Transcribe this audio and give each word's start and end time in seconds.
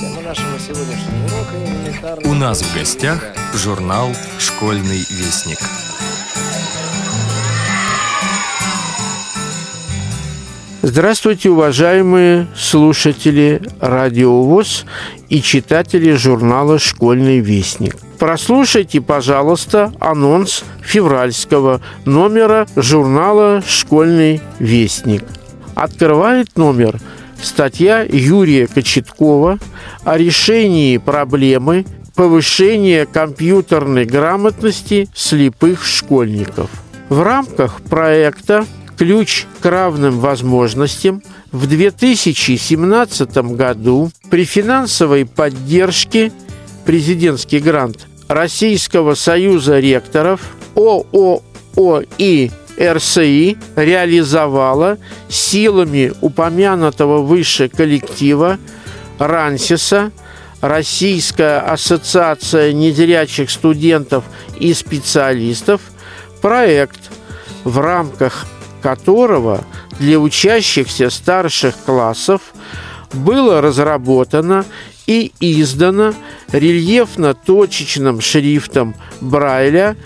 Тема 0.00 0.22
нашего 0.22 0.58
сегодняшнего 0.58 1.26
урока 1.26 1.56
элементарная... 1.62 2.30
У 2.30 2.34
нас 2.34 2.62
в 2.62 2.74
гостях 2.74 3.22
журнал 3.52 4.08
«Школьный 4.38 5.04
вестник». 5.10 5.58
Здравствуйте, 10.80 11.50
уважаемые 11.50 12.46
слушатели 12.56 13.60
Радио 13.78 14.42
ВОЗ 14.42 14.86
и 15.28 15.42
читатели 15.42 16.14
журнала 16.14 16.78
«Школьный 16.78 17.40
вестник». 17.40 17.94
Прослушайте, 18.18 19.02
пожалуйста, 19.02 19.92
анонс 20.00 20.64
февральского 20.80 21.82
номера 22.06 22.66
журнала 22.74 23.62
«Школьный 23.66 24.40
вестник». 24.60 25.24
Открывает 25.74 26.56
номер 26.56 26.98
статья 27.42 28.02
Юрия 28.02 28.66
Кочеткова 28.66 29.58
о 30.04 30.18
решении 30.18 30.98
проблемы 30.98 31.84
повышения 32.14 33.06
компьютерной 33.06 34.04
грамотности 34.04 35.08
слепых 35.14 35.84
школьников. 35.84 36.70
В 37.08 37.22
рамках 37.22 37.80
проекта 37.82 38.66
ключ 38.96 39.46
к 39.60 39.66
равным 39.66 40.20
возможностям 40.20 41.22
в 41.52 41.66
2017 41.66 43.36
году 43.54 44.10
при 44.30 44.44
финансовой 44.44 45.24
поддержке 45.24 46.32
президентский 46.84 47.58
грант 47.60 48.06
Российского 48.28 49.14
союза 49.14 49.80
ректоров 49.80 50.40
ОООИ 50.74 52.50
РСИ 52.80 53.58
реализовала 53.76 54.98
силами 55.28 56.12
упомянутого 56.20 57.22
выше 57.22 57.68
коллектива 57.68 58.58
РАНСИСа 59.18 60.12
Российская 60.60 61.60
ассоциация 61.60 62.72
незрячих 62.72 63.50
студентов 63.50 64.24
и 64.58 64.74
специалистов 64.74 65.80
проект, 66.42 67.00
в 67.64 67.78
рамках 67.78 68.46
которого 68.82 69.64
для 69.98 70.18
учащихся 70.18 71.08
старших 71.08 71.74
классов 71.86 72.42
было 73.12 73.60
разработано 73.60 74.64
и 75.06 75.32
издано 75.40 76.14
рельефно-точечным 76.52 78.20
шрифтом 78.20 78.94
Брайля 79.20 79.96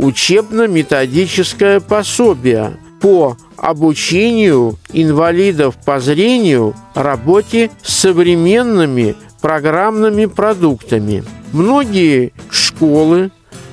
учебно-методическое 0.00 1.78
пособие 1.80 2.78
по 3.00 3.36
обучению 3.56 4.78
инвалидов 4.92 5.76
по 5.84 6.00
зрению 6.00 6.74
работе 6.94 7.70
с 7.82 7.98
современными 7.98 9.14
программными 9.42 10.26
продуктами. 10.26 11.22
Многие 11.52 12.32
школы 12.50 13.30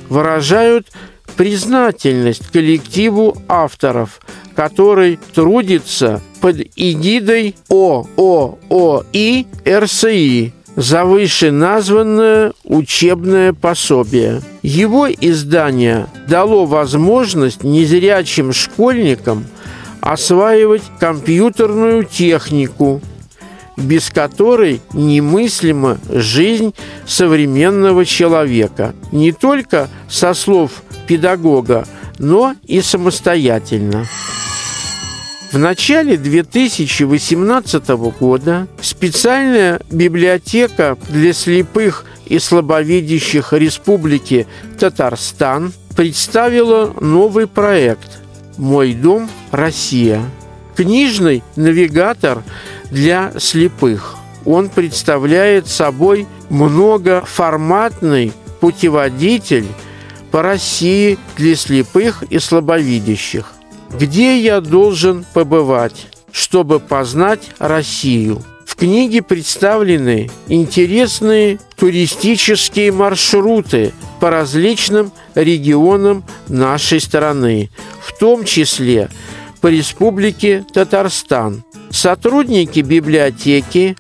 выражают 0.10 0.88
признательность 1.38 2.48
коллективу 2.48 3.38
авторов, 3.48 4.20
который 4.56 5.20
трудится 5.34 6.22
под 6.42 6.58
эгидой 6.76 7.56
ОООИ 7.70 9.46
РСИ 9.66 10.54
за 10.78 11.06
вышеназванное 11.06 12.54
учебное 12.64 13.52
пособие. 13.52 14.42
Его 14.62 15.10
издание 15.10 16.08
дало 16.28 16.66
возможность 16.66 17.64
незрячим 17.64 18.54
школьникам 18.54 19.46
осваивать 20.02 20.84
компьютерную 21.00 22.04
технику, 22.04 23.02
без 23.76 24.12
которой 24.12 24.80
немыслима 24.94 25.98
жизнь 26.10 26.76
современного 27.08 28.06
человека. 28.06 28.94
Не 29.12 29.32
только 29.32 29.90
со 30.08 30.36
слов 30.36 30.84
педагога, 31.08 31.88
но 32.20 32.56
и 32.68 32.82
самостоятельно. 32.82 34.06
В 35.52 35.58
начале 35.58 36.18
2018 36.18 37.88
года 38.20 38.68
специальная 38.82 39.80
библиотека 39.90 40.98
для 41.08 41.32
слепых 41.32 42.04
и 42.26 42.38
слабовидящих 42.38 43.54
Республики 43.54 44.46
Татарстан 44.78 45.72
представила 45.96 46.94
новый 47.00 47.48
проект 47.48 48.20
«Мой 48.58 48.94
дом. 48.94 49.30
Россия». 49.52 50.22
Книжный 50.76 51.42
навигатор 51.56 52.44
для 52.92 53.32
слепых. 53.40 54.18
Он 54.44 54.68
представляет 54.68 55.68
собой 55.68 56.28
многоформатный 56.50 58.34
путеводитель 58.60 59.68
по 60.30 60.42
России 60.42 61.18
для 61.38 61.56
слепых 61.56 62.24
и 62.24 62.38
слабовидящих. 62.38 63.54
Где 63.92 64.40
я 64.40 64.62
должен 64.62 65.26
побывать, 65.34 66.08
чтобы 66.32 66.80
познать 66.80 67.42
Россию? 67.58 68.44
В 68.66 68.76
книге 68.76 69.24
представлены 69.24 70.30
интересные 70.48 71.60
туристические 71.78 72.92
маршруты 72.92 73.94
по 74.20 74.30
различным 74.30 75.12
регионам 75.36 76.24
нашей 76.48 77.00
страны, 77.00 77.72
в 78.02 78.18
том 78.20 78.44
числе 78.44 79.10
по 79.62 79.68
Республике 79.68 80.66
Татарстан. 80.74 81.64
Сотрудники 81.90 82.82
библиотеки 82.82 83.96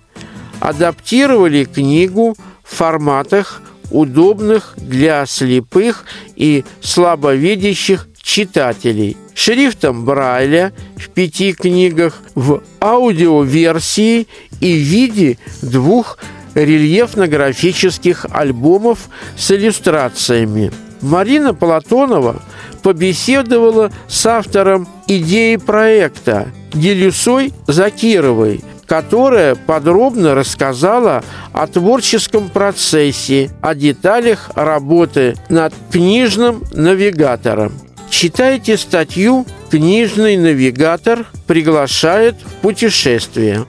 адаптировали 0.59 1.63
книгу 1.63 2.35
в 2.63 2.75
форматах, 2.75 3.61
удобных 3.89 4.73
для 4.75 5.25
слепых 5.25 6.03
и 6.35 6.65
слабовидящих 6.81 8.07
читателей– 8.27 9.15
шрифтом 9.33 10.03
Брайля 10.03 10.73
в 10.97 11.09
пяти 11.09 11.53
книгах, 11.53 12.21
в 12.35 12.61
аудиоверсии 12.81 14.27
и 14.59 14.73
в 14.73 14.81
виде 14.81 15.37
двух 15.61 16.19
рельефно-графических 16.53 18.25
альбомов 18.29 19.07
с 19.37 19.51
иллюстрациями. 19.51 20.73
Марина 21.01 21.53
Платонова 21.53 22.41
побеседовала 22.83 23.91
с 24.09 24.25
автором 24.25 24.87
идеи 25.07 25.55
проекта 25.55 26.49
Делюсой 26.73 27.53
Закировой, 27.67 28.61
которая 28.87 29.55
подробно 29.55 30.35
рассказала 30.35 31.23
о 31.53 31.67
творческом 31.67 32.49
процессе, 32.49 33.51
о 33.61 33.73
деталях 33.73 34.51
работы 34.55 35.35
над 35.47 35.73
книжным 35.91 36.63
навигатором. 36.73 37.86
Читайте 38.09 38.77
статью 38.77 39.45
«Книжный 39.69 40.37
навигатор 40.37 41.25
приглашает 41.45 42.35
в 42.43 42.53
путешествие». 42.61 43.65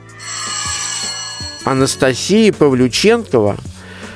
Анастасия 1.65 2.53
Павлюченкова 2.53 3.57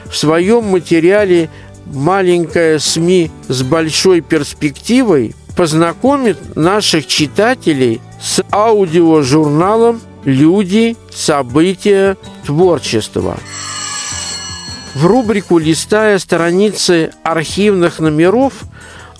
в 0.07 0.17
своем 0.17 0.65
материале 0.65 1.51
«Маленькая 1.87 2.79
СМИ 2.79 3.31
с 3.49 3.63
большой 3.63 4.21
перспективой» 4.21 5.35
познакомит 5.57 6.57
наших 6.57 7.07
читателей 7.07 8.01
с 8.21 8.43
аудиожурналом 8.51 10.01
«Люди, 10.25 10.97
события, 11.11 12.17
творчество». 12.47 13.37
В 14.95 15.07
рубрику 15.07 15.59
«Листая 15.59 16.19
страницы 16.19 17.13
архивных 17.23 17.99
номеров» 17.99 18.53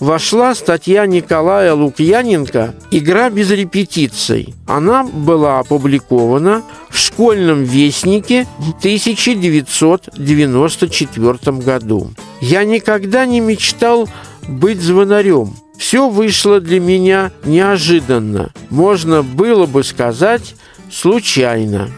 вошла 0.03 0.53
статья 0.53 1.05
Николая 1.05 1.73
Лукьяненко 1.73 2.75
«Игра 2.91 3.29
без 3.29 3.51
репетиций». 3.51 4.53
Она 4.67 5.05
была 5.05 5.59
опубликована 5.59 6.61
в 6.89 6.97
школьном 6.97 7.63
вестнике 7.63 8.45
в 8.57 8.71
1994 8.79 11.57
году. 11.57 12.11
Я 12.41 12.65
никогда 12.65 13.25
не 13.25 13.39
мечтал 13.39 14.09
быть 14.47 14.81
звонарем. 14.81 15.55
Все 15.77 16.09
вышло 16.09 16.59
для 16.59 16.81
меня 16.81 17.31
неожиданно. 17.45 18.51
Можно 18.69 19.23
было 19.23 19.67
бы 19.67 19.85
сказать, 19.85 20.55
случайно. 20.91 21.89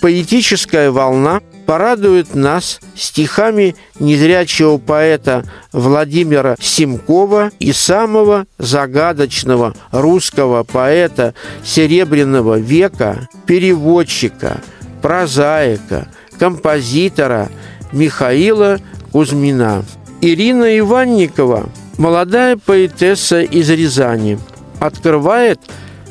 Поэтическая 0.00 0.90
волна 0.90 1.40
порадует 1.70 2.34
нас 2.34 2.80
стихами 2.96 3.76
незрячего 4.00 4.78
поэта 4.78 5.44
Владимира 5.70 6.56
Симкова 6.60 7.52
и 7.60 7.72
самого 7.72 8.46
загадочного 8.58 9.76
русского 9.92 10.64
поэта 10.64 11.32
Серебряного 11.62 12.58
века, 12.58 13.28
переводчика, 13.46 14.60
прозаика, 15.00 16.08
композитора 16.40 17.48
Михаила 17.92 18.80
Кузьмина. 19.12 19.84
Ирина 20.20 20.76
Иванникова, 20.76 21.68
молодая 21.98 22.56
поэтесса 22.56 23.42
из 23.42 23.70
Рязани, 23.70 24.40
открывает 24.80 25.60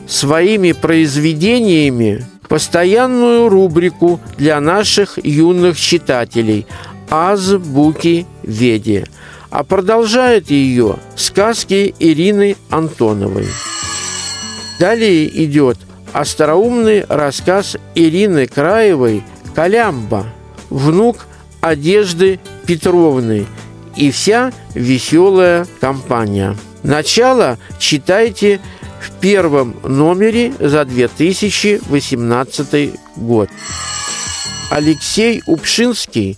своими 0.08 0.72
произведениями 0.72 2.26
постоянную 2.50 3.48
рубрику 3.48 4.20
для 4.38 4.60
наших 4.60 5.18
юных 5.24 5.80
читателей 5.80 6.68
«Азбуки 7.10 8.26
Веди», 8.44 9.06
а 9.50 9.64
продолжает 9.64 10.50
ее 10.50 10.98
сказки 11.16 11.96
Ирины 12.00 12.58
Антоновой. 12.70 13.48
Далее 14.80 15.28
идет 15.46 15.78
остроумный 16.12 17.06
рассказ 17.08 17.78
Ирины 17.96 18.48
Краевой 18.48 19.24
«Колямба», 19.56 20.26
внук 20.70 21.28
Одежды 21.62 22.40
Петровны 22.66 23.46
и 23.96 24.12
вся 24.12 24.54
веселая 24.74 25.68
компания. 25.82 26.56
Начало 26.84 27.58
читайте 27.80 28.62
в 29.02 29.12
первом 29.20 29.76
номере 29.84 30.54
за 30.60 30.86
2018 30.86 32.94
год. 33.16 33.50
Алексей 34.70 35.42
Упшинский 35.46 36.38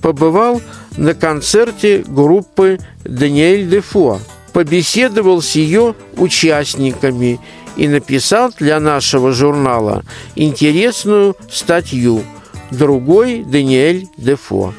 побывал 0.00 0.60
на 0.96 1.14
концерте 1.14 2.04
группы 2.06 2.78
«Даниэль 3.04 3.68
Дефо», 3.68 4.20
побеседовал 4.52 5.42
с 5.42 5.52
ее 5.52 5.94
участниками 6.16 7.38
и 7.76 7.86
написал 7.86 8.52
для 8.58 8.80
нашего 8.80 9.32
журнала 9.32 10.02
интересную 10.34 11.36
статью 11.50 12.24
«Другой 12.70 13.44
Даниэль 13.44 14.08
Дефо». 14.16 14.74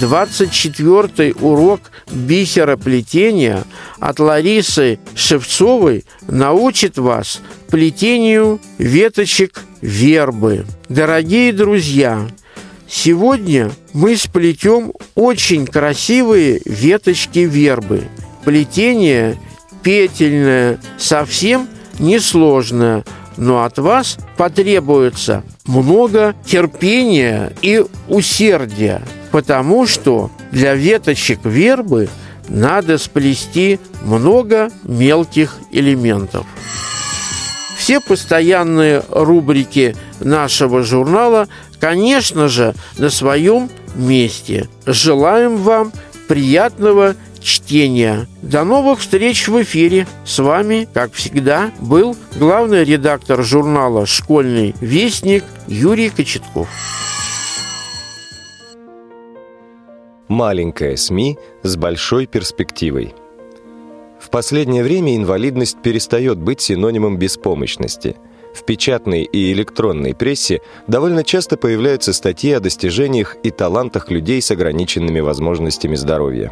24 0.00 1.34
урок 1.40 1.80
бисероплетения 2.10 3.64
от 4.00 4.18
Ларисы 4.18 4.98
Шевцовой 5.14 6.04
научит 6.26 6.98
вас 6.98 7.40
плетению 7.68 8.60
веточек 8.78 9.62
вербы. 9.80 10.66
Дорогие 10.88 11.52
друзья, 11.52 12.26
сегодня 12.88 13.70
мы 13.92 14.16
сплетем 14.16 14.92
очень 15.14 15.66
красивые 15.66 16.60
веточки 16.64 17.40
вербы. 17.40 18.04
Плетение 18.44 19.38
петельное, 19.82 20.78
совсем 20.98 21.68
несложное, 21.98 23.04
но 23.36 23.64
от 23.64 23.78
вас 23.78 24.18
потребуется 24.36 25.44
много 25.66 26.34
терпения 26.46 27.52
и 27.62 27.84
усердия, 28.08 29.02
потому 29.34 29.88
что 29.88 30.30
для 30.52 30.76
веточек 30.76 31.40
вербы 31.42 32.08
надо 32.48 32.98
сплести 32.98 33.80
много 34.04 34.70
мелких 34.84 35.56
элементов. 35.72 36.46
Все 37.76 37.98
постоянные 38.00 39.02
рубрики 39.10 39.96
нашего 40.20 40.84
журнала, 40.84 41.48
конечно 41.80 42.46
же, 42.46 42.76
на 42.96 43.10
своем 43.10 43.70
месте. 43.96 44.68
Желаем 44.86 45.56
вам 45.56 45.92
приятного 46.28 47.16
чтения. 47.40 48.28
До 48.40 48.62
новых 48.62 49.00
встреч 49.00 49.48
в 49.48 49.60
эфире. 49.64 50.06
С 50.24 50.38
вами, 50.38 50.86
как 50.94 51.12
всегда, 51.12 51.72
был 51.80 52.16
главный 52.36 52.84
редактор 52.84 53.42
журнала 53.42 54.06
«Школьный 54.06 54.76
вестник» 54.80 55.42
Юрий 55.66 56.10
Кочетков. 56.10 56.68
Маленькая 60.34 60.96
СМИ 60.96 61.38
с 61.62 61.76
большой 61.76 62.26
перспективой. 62.26 63.14
В 64.18 64.30
последнее 64.30 64.82
время 64.82 65.14
инвалидность 65.16 65.80
перестает 65.80 66.38
быть 66.38 66.60
синонимом 66.60 67.16
беспомощности. 67.18 68.16
В 68.52 68.64
печатной 68.64 69.22
и 69.22 69.52
электронной 69.52 70.12
прессе 70.12 70.60
довольно 70.88 71.22
часто 71.22 71.56
появляются 71.56 72.12
статьи 72.12 72.50
о 72.50 72.58
достижениях 72.58 73.36
и 73.44 73.52
талантах 73.52 74.10
людей 74.10 74.42
с 74.42 74.50
ограниченными 74.50 75.20
возможностями 75.20 75.94
здоровья. 75.94 76.50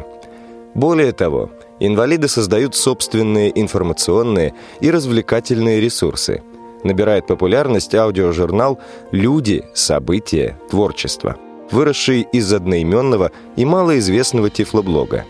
Более 0.75 1.11
того, 1.11 1.51
инвалиды 1.81 2.29
создают 2.29 2.75
собственные 2.75 3.51
информационные 3.59 4.53
и 4.79 4.91
развлекательные 4.91 5.81
ресурсы. 5.81 6.41
Набирает 6.85 7.27
популярность 7.27 7.93
аудиожурнал 7.95 8.79
«Люди. 9.11 9.65
События. 9.73 10.57
Творчество», 10.69 11.35
выросший 11.73 12.21
из 12.31 12.53
одноименного 12.53 13.31
и 13.55 13.65
малоизвестного 13.65 14.49
тифлоблога. 14.49 15.25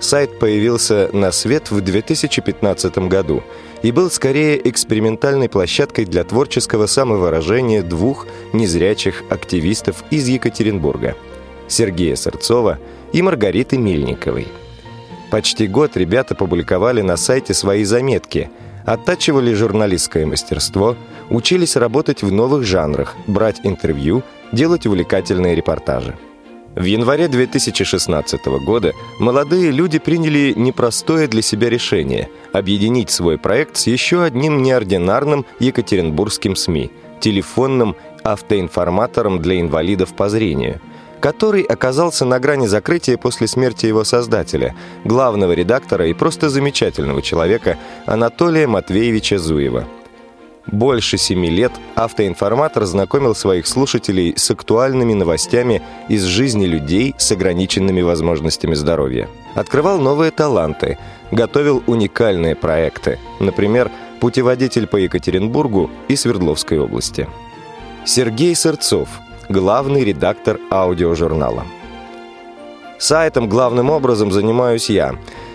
Сайт 0.00 0.38
появился 0.38 1.10
на 1.12 1.30
свет 1.30 1.70
в 1.70 1.80
2015 1.80 2.98
году 3.08 3.42
и 3.82 3.92
был 3.92 4.10
скорее 4.10 4.68
экспериментальной 4.68 5.48
площадкой 5.48 6.06
для 6.06 6.24
творческого 6.24 6.86
самовыражения 6.86 7.82
двух 7.82 8.26
незрячих 8.52 9.22
активистов 9.28 10.04
из 10.10 10.26
Екатеринбурга– 10.28 11.16
Сергея 11.68 12.16
Сырцова 12.16 12.78
и 13.12 13.22
Маргариты 13.22 13.78
Мельниковой– 13.78 14.48
Почти 15.32 15.66
год 15.66 15.96
ребята 15.96 16.34
публиковали 16.34 17.00
на 17.00 17.16
сайте 17.16 17.54
свои 17.54 17.84
заметки, 17.84 18.50
оттачивали 18.84 19.52
журналистское 19.54 20.26
мастерство, 20.26 20.96
учились 21.30 21.76
работать 21.76 22.22
в 22.22 22.32
новых 22.32 22.64
жанрах, 22.64 23.14
брать 23.26 23.60
интервью, 23.64 24.22
делать 24.52 24.86
увлекательные 24.86 25.54
репортажи. 25.54 26.16
В 26.74 26.84
январе 26.84 27.28
2016 27.28 28.46
года 28.64 28.92
молодые 29.18 29.70
люди 29.70 29.98
приняли 29.98 30.54
непростое 30.56 31.28
для 31.28 31.42
себя 31.42 31.68
решение– 31.68 32.30
объединить 32.52 33.10
свой 33.10 33.36
проект 33.36 33.76
с 33.76 33.86
еще 33.86 34.22
одним 34.22 34.62
неординарным 34.62 35.44
екатеринбургским 35.58 36.56
СМИ– 36.56 36.90
телефонным 37.20 37.94
автоинформатором 38.24 39.42
для 39.42 39.60
инвалидов 39.60 40.14
по 40.14 40.30
зрению– 40.30 40.80
который 41.22 41.62
оказался 41.62 42.24
на 42.24 42.40
грани 42.40 42.66
закрытия 42.66 43.16
после 43.16 43.46
смерти 43.46 43.86
его 43.86 44.02
создателя, 44.02 44.74
главного 45.04 45.52
редактора 45.52 46.08
и 46.08 46.14
просто 46.14 46.50
замечательного 46.50 47.22
человека 47.22 47.78
Анатолия 48.06 48.66
Матвеевича 48.66 49.38
Зуева. 49.38 49.86
Больше 50.66 51.18
семи 51.18 51.48
лет 51.48 51.72
автоинформатор 51.94 52.84
знакомил 52.86 53.36
своих 53.36 53.68
слушателей 53.68 54.34
с 54.36 54.50
актуальными 54.50 55.12
новостями 55.12 55.80
из 56.08 56.24
жизни 56.24 56.66
людей 56.66 57.14
с 57.18 57.30
ограниченными 57.30 58.02
возможностями 58.02 58.74
здоровья. 58.74 59.28
Открывал 59.54 60.00
новые 60.00 60.32
таланты, 60.32 60.98
готовил 61.30 61.84
уникальные 61.86 62.56
проекты, 62.56 63.20
например, 63.38 63.92
«Путеводитель 64.20 64.88
по 64.88 64.96
Екатеринбургу» 64.96 65.88
и 66.08 66.16
Свердловской 66.16 66.80
области. 66.80 67.28
Сергей 68.04 68.56
Сырцов– 68.56 69.08
главный 69.52 70.04
редактор 70.04 70.58
аудиожурнала. 70.70 71.64
Сайтом 72.98 73.48
главным 73.48 73.90
образом 73.90 74.32
занимаюсь 74.32 74.90
я. 74.90 75.14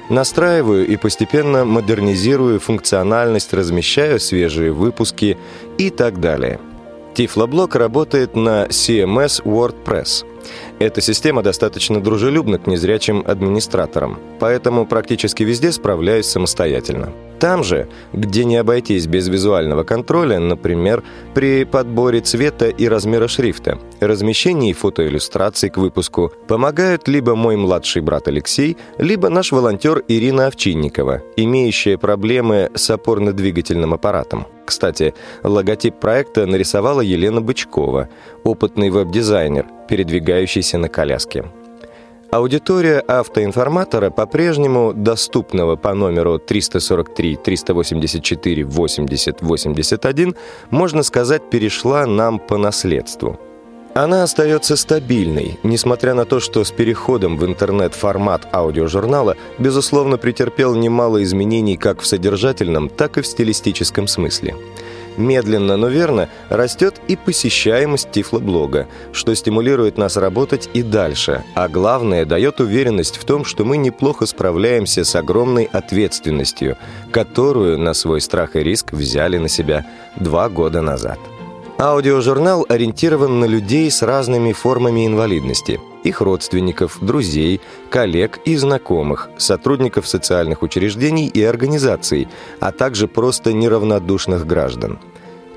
Настраиваю 0.10 0.88
и 0.88 0.96
постепенно 0.96 1.66
модернизирую 1.66 2.60
функциональность, 2.60 3.54
размещаю 3.54 4.20
свежие 4.20 4.72
выпуски 4.72 5.38
и 5.78 5.90
так 5.90 6.22
далее. 6.22 6.60
Тифлоблог 7.14 7.76
работает 7.76 8.36
на 8.36 8.68
CMS 8.68 9.44
WordPress– 9.44 10.26
эта 10.80 11.02
система 11.02 11.42
достаточно 11.42 12.02
дружелюбна 12.02 12.60
к 12.60 12.68
незрячим 12.68 13.24
администраторам, 13.26 14.20
поэтому 14.40 14.86
практически 14.86 15.44
везде 15.44 15.72
справляюсь 15.72 16.28
самостоятельно. 16.28 17.12
Там 17.40 17.64
же, 17.64 17.88
где 18.14 18.46
не 18.46 18.58
обойтись 18.58 19.06
без 19.06 19.28
визуального 19.28 19.84
контроля, 19.84 20.40
например, 20.40 21.04
при 21.36 21.66
подборе 21.66 22.22
цвета 22.22 22.68
и 22.68 22.88
размера 22.88 23.28
шрифта, 23.28 23.78
размещении 24.00 24.74
фотоиллюстраций 24.74 25.70
к 25.70 25.78
выпуску, 25.78 26.32
помогают 26.48 27.08
либо 27.08 27.36
мой 27.36 27.56
младший 27.56 28.02
брат 28.02 28.28
Алексей, 28.28 28.76
либо 28.98 29.30
наш 29.30 29.52
волонтер 29.52 30.04
Ирина 30.08 30.48
Овчинникова, 30.48 31.22
имеющая 31.36 31.98
проблемы 31.98 32.72
с 32.74 32.90
опорно-двигательным 32.90 33.94
аппаратом. 33.94 34.48
Кстати, 34.66 35.14
логотип 35.44 36.00
проекта 36.00 36.46
нарисовала 36.46 37.02
Елена 37.02 37.40
Бычкова, 37.40 38.10
опытный 38.44 38.90
веб-дизайнер, 38.90 39.66
передвигающийся 39.88 40.78
на 40.78 40.90
коляске. 40.90 41.46
Аудитория 42.30 43.00
автоинформатора 43.00 44.10
по-прежнему 44.10 44.92
доступного 44.94 45.78
по 45.78 45.94
номеру 45.94 46.40
343 46.40 47.38
384 47.38 48.66
80 48.66 49.42
81, 49.42 50.36
можно 50.70 51.04
сказать, 51.04 51.50
перешла 51.50 52.06
нам 52.06 52.40
по 52.40 52.58
наследству. 52.58 53.40
Она 53.94 54.24
остается 54.24 54.76
стабильной, 54.76 55.58
несмотря 55.64 56.14
на 56.14 56.26
то, 56.26 56.42
что 56.42 56.66
с 56.66 56.72
переходом 56.72 57.38
в 57.38 57.46
интернет-формат 57.46 58.46
аудиожурнала, 58.54 59.38
безусловно, 59.58 60.18
претерпел 60.18 60.76
немало 60.76 61.24
изменений 61.24 61.78
как 61.78 62.02
в 62.02 62.06
содержательном, 62.06 62.90
так 62.90 63.18
и 63.18 63.22
в 63.22 63.26
стилистическом 63.26 64.06
смысле. 64.08 64.56
Медленно, 65.18 65.78
но 65.78 65.88
верно 65.88 66.30
растет 66.50 67.02
и 67.08 67.16
посещаемость 67.16 68.12
Тифлоблога, 68.12 68.88
что 69.12 69.34
стимулирует 69.34 69.98
нас 69.98 70.16
работать 70.16 70.70
и 70.74 70.84
дальше, 70.84 71.44
а 71.56 71.68
главное, 71.68 72.26
дает 72.26 72.60
уверенность 72.62 73.18
в 73.18 73.26
том, 73.26 73.44
что 73.44 73.66
мы 73.66 73.78
неплохо 73.78 74.28
справляемся 74.28 75.04
с 75.04 75.16
огромной 75.16 75.66
ответственностью, 75.66 76.78
которую 77.12 77.80
на 77.80 77.94
свой 77.94 78.22
страх 78.22 78.56
и 78.56 78.60
риск 78.60 78.94
взяли 78.94 79.38
на 79.38 79.50
себя 79.50 79.86
два 80.16 80.50
года 80.50 80.82
назад. 80.82 81.20
Аудиожурнал 81.80 82.66
ориентирован 82.70 83.40
на 83.40 83.46
людей 83.46 83.90
с 83.92 84.02
разными 84.02 84.52
формами 84.52 85.06
инвалидности, 85.06 85.80
их 86.08 86.22
родственников, 86.22 86.98
друзей, 87.02 87.62
коллег 87.90 88.40
и 88.46 88.56
знакомых, 88.56 89.30
сотрудников 89.38 90.08
социальных 90.08 90.64
учреждений 90.64 91.28
и 91.28 91.44
организаций, 91.44 92.28
а 92.60 92.72
также 92.72 93.08
просто 93.08 93.54
неравнодушных 93.54 94.46
граждан. 94.46 95.00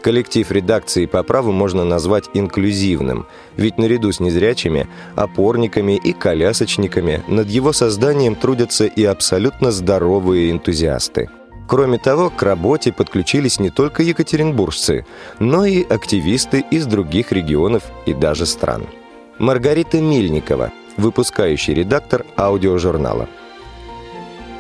Коллектив 0.03 0.51
редакции 0.51 1.05
по 1.07 1.23
праву 1.23 1.53
можно 1.53 1.85
назвать 1.85 2.31
инклюзивным, 2.33 3.27
ведь 3.57 3.77
наряду 3.77 4.11
с 4.13 4.21
незрячими, 4.21 4.89
опорниками 5.15 5.97
и 5.97 6.13
колясочниками 6.13 7.23
над 7.29 7.49
его 7.49 7.73
созданием 7.73 8.35
трудятся 8.35 8.87
и 8.87 9.05
абсолютно 9.05 9.71
здоровые 9.71 10.51
энтузиасты– 10.51 11.29
Кроме 11.71 11.99
того, 11.99 12.31
к 12.31 12.43
работе 12.43 12.93
подключились 12.93 13.61
не 13.61 13.71
только 13.71 14.03
екатеринбуржцы, 14.03 15.07
но 15.39 15.65
и 15.65 15.85
активисты 15.85 16.65
из 16.69 16.85
других 16.87 17.31
регионов 17.31 17.85
и 18.07 18.13
даже 18.13 18.45
стран. 18.45 18.89
Маргарита 19.41 20.01
Мильникова, 20.01 20.71
выпускающий 20.97 21.75
редактор 21.75 22.25
аудиожурнала. 22.37 23.29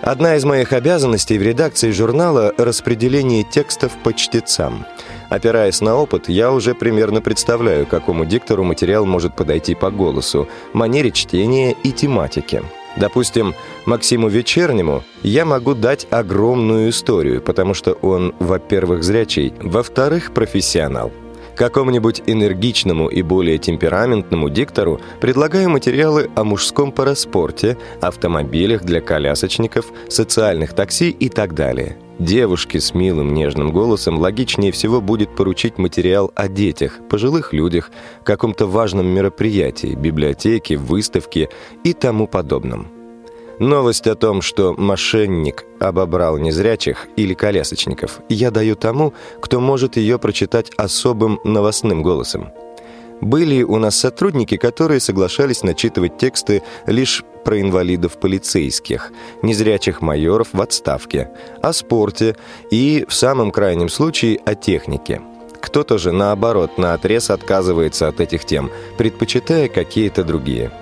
Одна 0.02 0.37
из 0.37 0.44
моих 0.44 0.72
обязанностей 0.72 1.38
в 1.38 1.42
редакции 1.42 1.90
журнала– 1.90 2.52
распределение 2.58 3.44
текстов 3.44 3.92
по 4.02 4.12
чтецам. 4.12 4.87
Опираясь 5.28 5.80
на 5.80 5.94
опыт, 5.94 6.28
я 6.28 6.50
уже 6.50 6.75
примерно 6.75 7.20
представляю, 7.20 7.87
какому 7.87 8.25
диктору 8.25 8.64
материал 8.64 9.06
может 9.06 9.37
подойти 9.37 9.75
по 9.76 9.90
голосу, 9.90 10.49
манере 10.72 11.12
чтения 11.12 11.76
и 11.84 11.92
тематике– 11.92 12.62
Допустим, 12.96 13.54
Максиму 13.87 14.28
Вечернему 14.28 15.04
я 15.22 15.44
могу 15.44 15.75
дать 15.75 16.06
огромную 16.10 16.90
историю, 16.90 17.40
потому 17.40 17.75
что 17.75 17.92
он, 17.92 18.34
во-первых, 18.38 19.04
зрячий, 19.04 19.54
во-вторых, 19.60 20.32
профессионал. 20.34 21.12
Какому-нибудь 21.60 22.22
энергичному 22.26 23.08
и 23.08 23.20
более 23.20 23.58
темпераментному 23.58 24.48
диктору 24.48 24.98
предлагаю 25.20 25.68
материалы 25.68 26.30
о 26.34 26.42
мужском 26.42 26.90
параспорте, 26.90 27.76
автомобилях 28.00 28.82
для 28.82 29.02
колясочников, 29.02 29.92
социальных 30.08 30.72
такси 30.72 31.10
и 31.10 31.28
так 31.28 31.52
далее. 31.54 31.98
Девушке 32.18 32.80
с 32.80 32.94
милым 32.94 33.34
нежным 33.34 33.72
голосом 33.72 34.18
логичнее 34.18 34.72
всего 34.72 35.02
будет 35.02 35.36
поручить 35.36 35.76
материал 35.76 36.32
о 36.34 36.48
детях, 36.48 36.98
пожилых 37.10 37.52
людях, 37.52 37.90
каком-то 38.24 38.66
важном 38.66 39.08
мероприятии, 39.08 39.94
библиотеке, 39.94 40.78
выставке 40.78 41.50
и 41.84 41.92
тому 41.92 42.26
подобном. 42.26 43.00
Новость 43.60 44.06
о 44.06 44.14
том, 44.14 44.40
что 44.40 44.72
мошенник 44.72 45.66
обобрал 45.80 46.38
незрячих 46.38 47.08
или 47.16 47.34
колясочников, 47.34 48.20
я 48.30 48.50
даю 48.50 48.74
тому, 48.74 49.12
кто 49.42 49.60
может 49.60 49.98
ее 49.98 50.18
прочитать 50.18 50.70
особым 50.78 51.38
новостным 51.44 52.02
голосом. 52.02 52.48
Были 53.20 53.62
у 53.62 53.76
нас 53.76 53.96
сотрудники, 53.96 54.56
которые 54.56 54.98
соглашались 54.98 55.62
начитывать 55.62 56.16
тексты 56.16 56.62
лишь 56.86 57.22
про 57.44 57.60
инвалидов 57.60 58.18
полицейских, 58.18 59.12
незрячих 59.42 60.00
майоров 60.00 60.48
в 60.54 60.60
отставке, 60.62 61.28
о 61.60 61.74
спорте 61.74 62.36
и, 62.70 63.04
в 63.06 63.12
самом 63.12 63.50
крайнем 63.50 63.90
случае, 63.90 64.40
о 64.46 64.54
технике. 64.54 65.20
Кто-то 65.60 65.98
же, 65.98 66.12
наоборот, 66.12 66.78
на 66.78 66.94
отрез 66.94 67.28
отказывается 67.28 68.08
от 68.08 68.20
этих 68.20 68.46
тем, 68.46 68.70
предпочитая 68.96 69.68
какие-то 69.68 70.24
другие. 70.24 70.72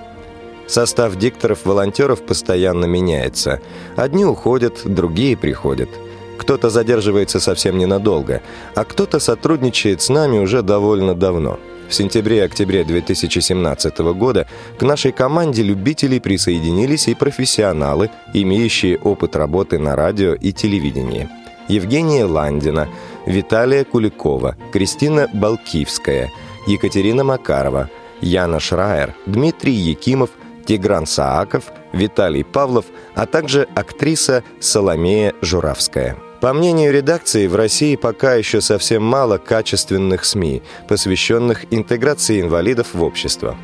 Состав 0.69 1.17
дикторов-волонтеров 1.17 2.23
постоянно 2.23 2.85
меняется. 2.85 3.61
Одни 3.97 4.27
уходят, 4.27 4.83
другие 4.85 5.35
приходят. 5.35 5.89
Кто-то 6.37 6.69
задерживается 6.69 7.41
совсем 7.41 7.79
ненадолго, 7.79 8.43
а 8.75 8.85
кто-то 8.85 9.19
сотрудничает 9.19 10.03
с 10.03 10.11
нами 10.11 10.39
уже 10.39 10.63
довольно 10.63 11.15
давно. 11.15 11.59
В 11.89 11.95
сентябре-октябре 11.95 12.85
2017 12.85 13.99
года 14.13 14.47
к 14.79 14.83
нашей 14.83 15.11
команде 15.11 15.63
любителей 15.63 16.21
присоединились 16.21 17.09
и 17.09 17.15
профессионалы, 17.15 18.11
имеющие 18.35 18.99
опыт 18.99 19.37
работы 19.37 19.79
на 19.79 19.97
радио 19.97 20.35
и 20.35 20.53
телевидении. 20.53 21.31
Евгения 21.69 22.27
Ландина, 22.27 22.89
Виталия 23.25 23.85
Куликова, 23.85 24.57
Кристина 24.71 25.29
Балкивская, 25.33 26.31
Екатерина 26.67 27.25
Макарова, 27.25 27.89
Яна 28.21 28.61
Шрайер, 28.61 29.15
Дмитрий 29.25 29.73
Якимов– 29.73 30.29
Тигран 30.69 31.07
Сааков, 31.07 31.73
Виталий 31.95 32.45
Павлов, 32.45 32.85
а 33.15 33.25
также 33.25 33.67
актриса 33.75 34.45
Соломея 34.61 35.33
Журавская. 35.41 36.19
По 36.43 36.53
мнению 36.53 36.93
редакции, 36.93 37.47
в 37.47 37.57
России 37.57 37.97
пока 37.97 38.35
еще 38.35 38.61
совсем 38.61 39.03
мало 39.03 39.39
качественных 39.39 40.27
СМИ, 40.27 40.63
посвященных 40.87 41.65
интеграции 41.73 42.43
инвалидов 42.43 42.89
в 42.93 43.03
общество. 43.03 43.57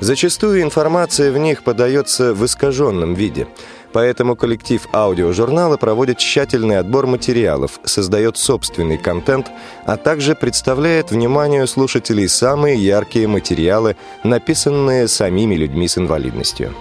Зачастую 0.00 0.62
информация 0.62 1.32
в 1.32 1.38
них 1.38 1.64
подается 1.64 2.34
в 2.34 2.44
искаженном 2.44 3.14
виде– 3.14 3.48
Поэтому 3.92 4.36
коллектив 4.36 4.88
аудиожурнала 4.92 5.76
проводит 5.76 6.18
тщательный 6.18 6.78
отбор 6.78 7.06
материалов, 7.06 7.78
создает 7.84 8.38
собственный 8.38 8.96
контент, 8.96 9.50
а 9.84 9.96
также 9.96 10.34
представляет 10.34 11.10
вниманию 11.10 11.66
слушателей 11.66 12.28
самые 12.28 12.76
яркие 12.76 13.28
материалы, 13.28 13.96
написанные 14.24 15.08
самими 15.08 15.54
людьми 15.54 15.88
с 15.88 15.98
инвалидностью. 15.98 16.74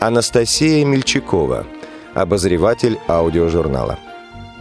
Анастасия 0.00 0.84
Мельчакова, 0.84 1.66
обозреватель 2.14 2.98
аудиожурнала. 3.06 3.98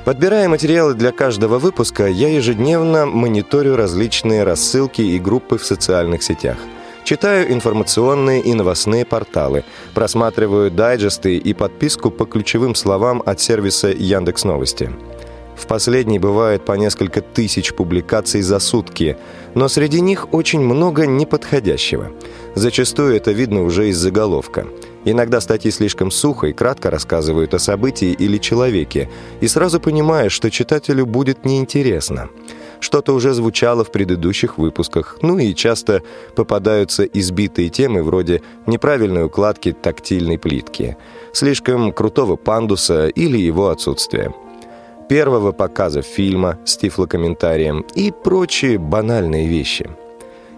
Подбирая 0.05 0.47
материалы 0.47 0.93
для 0.93 1.11
каждого 1.11 1.59
выпуска, 1.59 2.07
я 2.07 2.29
ежедневно 2.29 3.05
мониторю 3.05 3.75
различные 3.75 4.43
рассылки 4.43 5.01
и 5.01 5.19
группы 5.19 5.57
в 5.57 5.65
социальных 5.65 6.21
сетях– 6.21 6.57
Читаю 7.09 7.51
информационные 7.51 8.39
и 8.39 8.53
новостные 8.53 9.03
порталы, 9.03 9.63
просматриваю 9.95 10.69
дайджесты 10.69 11.37
и 11.37 11.55
подписку 11.55 12.11
по 12.11 12.27
ключевым 12.27 12.75
словам 12.75 13.23
от 13.25 13.41
сервиса 13.41 13.87
Яндекс 13.87 14.43
Новости. 14.43 14.91
В 15.57 15.65
последней 15.65 16.19
бывает 16.19 16.65
по 16.65 16.73
несколько 16.73 17.21
тысяч 17.21 17.73
публикаций 17.73 18.43
за 18.43 18.59
сутки, 18.59 19.17
но 19.55 19.67
среди 19.69 20.01
них 20.01 20.35
очень 20.35 20.61
много 20.61 21.07
неподходящего. 21.07 22.11
Зачастую 22.53 23.15
это 23.15 23.31
видно 23.31 23.63
уже 23.63 23.89
из 23.89 23.97
заголовка. 23.97 24.67
Иногда 25.03 25.41
статьи 25.41 25.71
слишком 25.71 26.11
сухо 26.11 26.45
и 26.45 26.53
кратко 26.53 26.91
рассказывают 26.91 27.55
о 27.55 27.59
событии 27.59 28.11
или 28.11 28.37
человеке, 28.37 29.09
и 29.41 29.47
сразу 29.47 29.79
понимаешь, 29.79 30.33
что 30.33 30.51
читателю 30.51 31.07
будет 31.07 31.43
неинтересно. 31.43 32.29
Что-то 32.79 33.13
уже 33.13 33.33
звучало 33.33 33.83
в 33.83 33.91
предыдущих 33.91 34.57
выпусках, 34.57 35.17
ну 35.21 35.37
и 35.37 35.53
часто 35.53 36.01
попадаются 36.35 37.03
избитые 37.03 37.69
темы 37.69 38.03
вроде 38.03 38.41
неправильной 38.67 39.25
укладки 39.25 39.73
тактильной 39.73 40.37
плитки, 40.37 40.97
слишком 41.33 41.91
крутого 41.91 42.37
пандуса 42.37 43.07
или 43.07 43.37
его 43.37 43.69
отсутствия, 43.69 44.33
первого 45.09 45.51
показа 45.51 46.01
фильма 46.01 46.57
с 46.65 46.77
тифлокомментарием 46.77 47.85
и 47.95 48.11
прочие 48.11 48.77
банальные 48.77 49.47
вещи. 49.47 49.89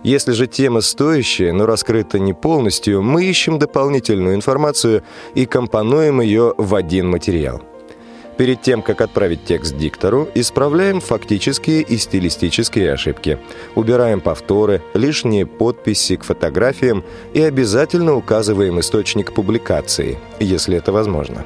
Если 0.04 0.32
же 0.32 0.48
тема 0.48 0.82
стоящая, 0.82 1.54
но 1.54 1.66
раскрыта 1.66 2.18
не 2.18 2.34
полностью, 2.34 3.04
мы 3.04 3.26
ищем 3.26 3.60
дополнительную 3.60 4.36
информацию 4.36 5.04
и 5.36 5.46
компонуем 5.46 6.22
ее 6.22 6.54
в 6.58 6.76
один 6.76 7.08
материал– 7.10 7.62
Перед 8.42 8.64
тем, 8.64 8.82
как 8.82 9.02
отправить 9.02 9.46
текст 9.46 9.78
диктору, 9.78 10.28
исправляем 10.34 11.00
фактические 11.00 11.84
и 11.84 11.96
стилистические 11.96 12.94
ошибки. 12.94 13.38
Убираем 13.76 14.20
повторы, 14.20 14.82
лишние 14.96 15.46
подписи 15.46 16.16
к 16.16 16.24
фотографиям 16.24 17.04
и 17.36 17.42
обязательно 17.44 18.16
указываем 18.16 18.80
источник 18.80 19.32
публикации, 19.32 20.18
если 20.40 20.76
это 20.76 20.92
возможно. 20.92 21.46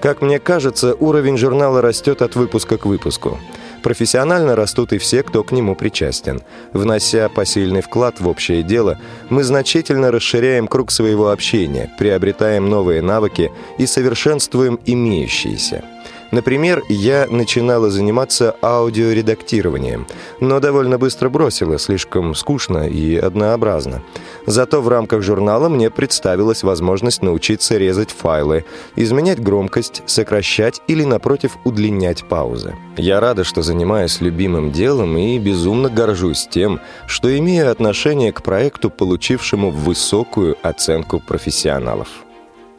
Как 0.00 0.22
мне 0.22 0.38
кажется, 0.38 0.94
уровень 0.94 1.36
журнала 1.36 1.82
растет 1.82 2.22
от 2.22 2.34
выпуска 2.34 2.78
к 2.78 2.86
выпуску. 2.86 3.38
Профессионально 3.82 4.56
растут 4.56 4.92
и 4.92 4.98
все, 4.98 5.22
кто 5.22 5.42
к 5.42 5.52
нему 5.52 5.74
причастен. 5.74 6.42
Внося 6.72 7.28
посильный 7.28 7.80
вклад 7.80 8.20
в 8.20 8.28
общее 8.28 8.62
дело, 8.62 8.98
мы 9.30 9.42
значительно 9.42 10.10
расширяем 10.10 10.68
круг 10.68 10.90
своего 10.90 11.30
общения, 11.30 11.90
приобретаем 11.98 12.68
новые 12.68 13.02
навыки 13.02 13.50
и 13.78 13.86
совершенствуем 13.86 14.78
имеющиеся. 14.84 15.84
Например, 16.30 16.82
я 16.88 17.26
начинала 17.28 17.90
заниматься 17.90 18.54
аудиоредактированием, 18.62 20.06
но 20.40 20.60
довольно 20.60 20.98
быстро 20.98 21.28
бросила, 21.28 21.78
слишком 21.78 22.34
скучно 22.34 22.88
и 22.88 23.16
однообразно. 23.16 24.02
Зато 24.46 24.80
в 24.80 24.88
рамках 24.88 25.22
журнала 25.22 25.68
мне 25.68 25.90
представилась 25.90 26.62
возможность 26.62 27.22
научиться 27.22 27.76
резать 27.76 28.10
файлы, 28.10 28.64
изменять 28.96 29.42
громкость, 29.42 30.02
сокращать 30.06 30.80
или, 30.86 31.04
напротив, 31.04 31.56
удлинять 31.64 32.24
паузы. 32.24 32.76
Я 32.96 33.20
рада, 33.20 33.44
что 33.44 33.62
занимаюсь 33.62 34.20
любимым 34.20 34.70
делом 34.70 35.16
и 35.16 35.38
безумно 35.38 35.88
горжусь 35.88 36.46
тем, 36.48 36.80
что 37.06 37.36
имею 37.38 37.70
отношение 37.70 38.32
к 38.32 38.42
проекту, 38.42 38.90
получившему 38.90 39.70
высокую 39.70 40.56
оценку 40.62 41.20
профессионалов. 41.20 42.08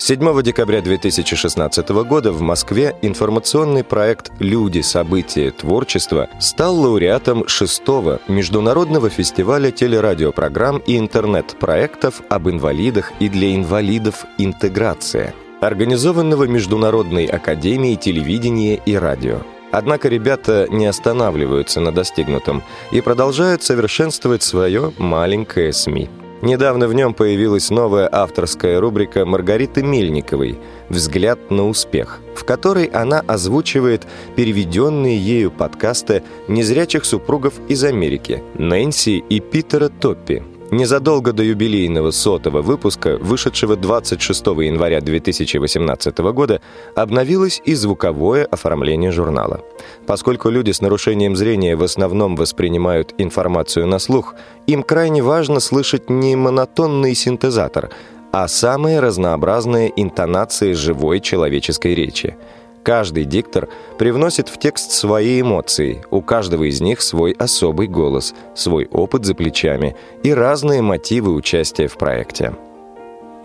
7 0.04 0.42
декабря 0.42 0.82
2016 0.82 1.90
года 1.90 2.32
в 2.32 2.42
Москве 2.42 2.96
информационный 3.04 3.84
проект 3.84 4.32
«Люди, 4.40 4.82
события, 4.82 5.52
творчество» 5.52 6.28
стал 6.40 6.76
лауреатом 6.76 7.48
шестого 7.48 8.20
международного 8.28 9.12
фестиваля 9.12 9.70
телерадиопрограмм 9.70 10.80
и 10.80 10.98
интернет-проектов 10.98 12.24
об 12.30 12.50
инвалидах 12.50 13.14
и 13.20 13.30
для 13.30 13.56
инвалидов 13.56 14.26
«Интеграция», 14.40 15.36
организованного 15.62 16.46
Международной 16.46 17.26
академией 17.28 17.96
телевидения 17.96 18.82
и 18.84 18.96
радио. 18.96 19.42
Однако 19.72 20.10
ребята 20.10 20.66
не 20.72 20.88
останавливаются 20.88 21.80
на 21.80 21.92
достигнутом 21.92 22.64
и 22.92 23.02
продолжают 23.02 23.62
совершенствовать 23.62 24.42
свое 24.42 24.94
маленькое 24.98 25.72
СМИ. 25.72 26.10
Недавно 26.42 26.88
в 26.88 26.94
нем 26.94 27.14
появилась 27.14 27.70
новая 27.70 28.10
авторская 28.12 28.80
рубрика 28.80 29.26
Маргариты 29.26 29.84
Мельниковой 29.84 30.58
«Взгляд 30.90 31.52
на 31.52 31.68
успех», 31.68 32.20
в 32.36 32.44
которой 32.46 32.86
она 32.86 33.20
озвучивает 33.20 34.08
переведенные 34.36 35.18
ею 35.18 35.52
подкасты 35.52 36.24
незрячих 36.48 37.06
супругов 37.06 37.54
из 37.68 37.84
Америки 37.84 38.42
Нэнси 38.56 39.24
и 39.30 39.40
Питера 39.40 39.90
Топпи, 39.90 40.44
Незадолго 40.72 41.34
до 41.34 41.44
юбилейного 41.44 42.12
сотого 42.12 42.62
выпуска, 42.62 43.18
вышедшего 43.18 43.76
26 43.76 44.46
января 44.48 45.02
2018 45.02 46.18
года, 46.34 46.62
обновилось 46.96 47.62
и 47.66 47.76
звуковое 47.76 48.46
оформление 48.46 49.12
журнала. 49.12 49.60
Поскольку 50.08 50.50
люди 50.50 50.72
с 50.72 50.80
нарушением 50.80 51.36
зрения 51.36 51.76
в 51.76 51.84
основном 51.84 52.38
воспринимают 52.38 53.14
информацию 53.18 53.86
на 53.86 54.00
слух, 54.00 54.36
им 54.66 54.84
крайне 54.84 55.22
важно 55.22 55.60
слышать 55.60 56.10
не 56.10 56.38
монотонный 56.38 57.16
синтезатор, 57.16 57.90
а 58.32 58.48
самые 58.48 59.02
разнообразные 59.02 59.92
интонации 60.02 60.72
живой 60.72 61.20
человеческой 61.20 61.96
речи– 61.96 62.38
Каждый 62.84 63.26
диктор 63.26 63.70
привносит 64.00 64.50
в 64.50 64.58
текст 64.58 64.92
свои 64.92 65.42
эмоции, 65.42 66.04
у 66.10 66.22
каждого 66.22 66.64
из 66.64 66.82
них 66.82 67.02
свой 67.02 67.32
особый 67.34 67.88
голос, 67.88 68.34
свой 68.56 68.88
опыт 68.92 69.24
за 69.24 69.36
плечами 69.36 69.96
и 70.24 70.34
разные 70.34 70.82
мотивы 70.82 71.34
участия 71.34 71.88
в 71.88 71.98
проекте. 71.98 72.56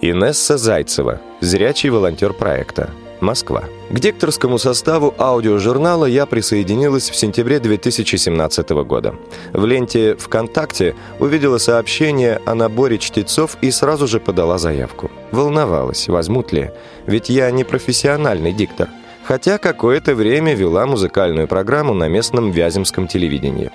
Инесса 0.00 0.56
Зайцева, 0.56 1.20
зрячий 1.40 1.90
волонтер 1.90 2.32
проекта. 2.32 2.90
Москва. 3.20 3.64
К 3.90 3.98
дикторскому 3.98 4.58
составу 4.58 5.14
аудиожурнала 5.18 6.04
я 6.04 6.26
присоединилась 6.26 7.08
в 7.08 7.16
сентябре 7.16 7.60
2017 7.60 8.70
года. 8.84 9.14
В 9.54 9.64
ленте 9.64 10.16
ВКонтакте 10.16 10.94
увидела 11.18 11.56
сообщение 11.56 12.42
о 12.44 12.54
наборе 12.54 12.98
чтецов 12.98 13.56
и 13.62 13.70
сразу 13.70 14.06
же 14.06 14.20
подала 14.20 14.58
заявку. 14.58 15.10
Волновалась, 15.30 16.08
возьмут 16.08 16.52
ли, 16.52 16.72
ведь 17.06 17.30
я 17.30 17.50
не 17.50 17.64
профессиональный 17.64 18.52
диктор– 18.52 18.88
хотя 19.26 19.58
какое-то 19.58 20.14
время 20.14 20.54
вела 20.54 20.86
музыкальную 20.86 21.48
программу 21.48 21.94
на 21.94 22.08
местном 22.08 22.52
Вяземском 22.52 23.08
телевидении. 23.08 23.72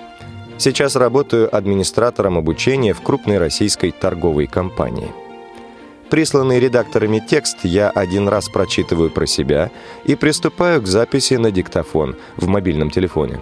Сейчас 0.56 0.96
работаю 0.96 1.54
администратором 1.54 2.38
обучения 2.38 2.94
в 2.94 3.02
крупной 3.02 3.36
российской 3.36 3.90
торговой 3.90 4.46
компании. 4.46 5.12
Присланный 6.08 6.58
редакторами 6.58 7.18
текст 7.18 7.58
я 7.64 7.90
один 7.90 8.28
раз 8.28 8.48
прочитываю 8.48 9.10
про 9.10 9.26
себя 9.26 9.70
и 10.04 10.14
приступаю 10.14 10.80
к 10.80 10.86
записи 10.86 11.34
на 11.34 11.50
диктофон 11.50 12.16
в 12.36 12.46
мобильном 12.48 12.90
телефоне. 12.90 13.40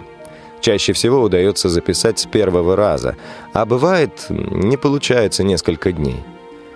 Чаще 0.59 0.93
всего 0.93 1.21
удается 1.21 1.69
записать 1.69 2.19
с 2.19 2.25
первого 2.25 2.75
раза, 2.75 3.15
а 3.53 3.65
бывает, 3.65 4.25
не 4.29 4.77
получается 4.77 5.43
несколько 5.43 5.91
дней. 5.91 6.17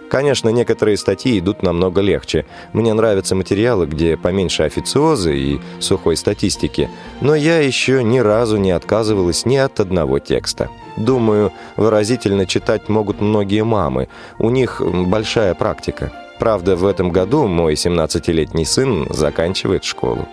Конечно, 0.10 0.50
некоторые 0.50 0.98
статьи 0.98 1.40
идут 1.40 1.64
намного 1.64 2.02
легче. 2.02 2.46
Мне 2.74 2.94
нравятся 2.94 3.36
материалы, 3.36 3.88
где 3.88 4.18
поменьше 4.18 4.64
официозы 4.64 5.38
и 5.38 5.62
сухой 5.80 6.16
статистики, 6.16 6.90
но 7.22 7.34
я 7.34 7.60
еще 7.60 8.04
ни 8.04 8.20
разу 8.20 8.58
не 8.58 8.72
отказывалась 8.72 9.46
ни 9.46 9.58
от 9.58 9.80
одного 9.80 10.20
текста. 10.20 10.70
Думаю, 10.96 11.52
выразительно 11.76 12.46
читать 12.46 12.88
могут 12.88 13.20
многие 13.20 13.64
мамы. 13.64 14.08
У 14.38 14.50
них 14.50 14.82
большая 14.82 15.54
практика. 15.56 16.12
Правда, 16.39 16.76
в 16.76 16.86
этом 16.86 17.10
году 17.12 17.48
мой 17.48 17.74
17-летний 17.74 18.65
сын 18.65 19.08
заканчивает 19.10 19.84
школу. 19.84 20.28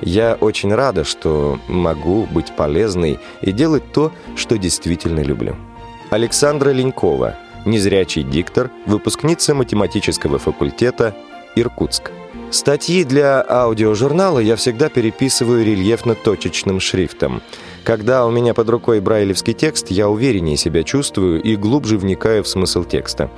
Я 0.00 0.36
очень 0.40 0.72
рада, 0.74 1.04
что 1.04 1.58
могу 1.66 2.26
быть 2.26 2.52
полезной 2.56 3.18
и 3.42 3.52
делать 3.52 3.92
то, 3.92 4.12
что 4.36 4.56
действительно 4.56 5.20
люблю. 5.20 5.56
Александра 6.10 6.70
Ленькова– 6.70 7.36
незрячий 7.64 8.22
диктор, 8.22 8.70
выпускница 8.86 9.54
математического 9.54 10.38
факультета 10.38 11.14
Иркутск. 11.56 12.10
Статьи 12.50 13.04
для 13.04 13.44
аудиожурнала 13.48 14.40
я 14.40 14.56
всегда 14.56 14.88
переписываю 14.88 15.64
рельефно-точечным 15.64 16.80
шрифтом. 16.80 17.42
Когда 17.84 18.26
у 18.26 18.30
меня 18.30 18.54
под 18.54 18.68
рукой 18.68 19.00
брайлевский 19.00 19.54
текст, 19.54 19.90
я 19.90 20.08
увереннее 20.08 20.56
себя 20.56 20.82
чувствую 20.82 21.40
и 21.42 21.56
глубже 21.56 21.96
вникаю 21.96 22.42
в 22.42 22.48
смысл 22.48 22.84
текста. 22.84 23.30